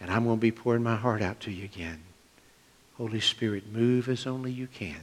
And 0.00 0.10
I'm 0.10 0.24
going 0.24 0.36
to 0.36 0.40
be 0.40 0.52
pouring 0.52 0.82
my 0.82 0.96
heart 0.96 1.22
out 1.22 1.40
to 1.40 1.50
you 1.50 1.64
again. 1.64 2.02
Holy 2.98 3.20
Spirit, 3.20 3.72
move 3.72 4.08
as 4.08 4.26
only 4.26 4.52
you 4.52 4.66
can. 4.66 5.02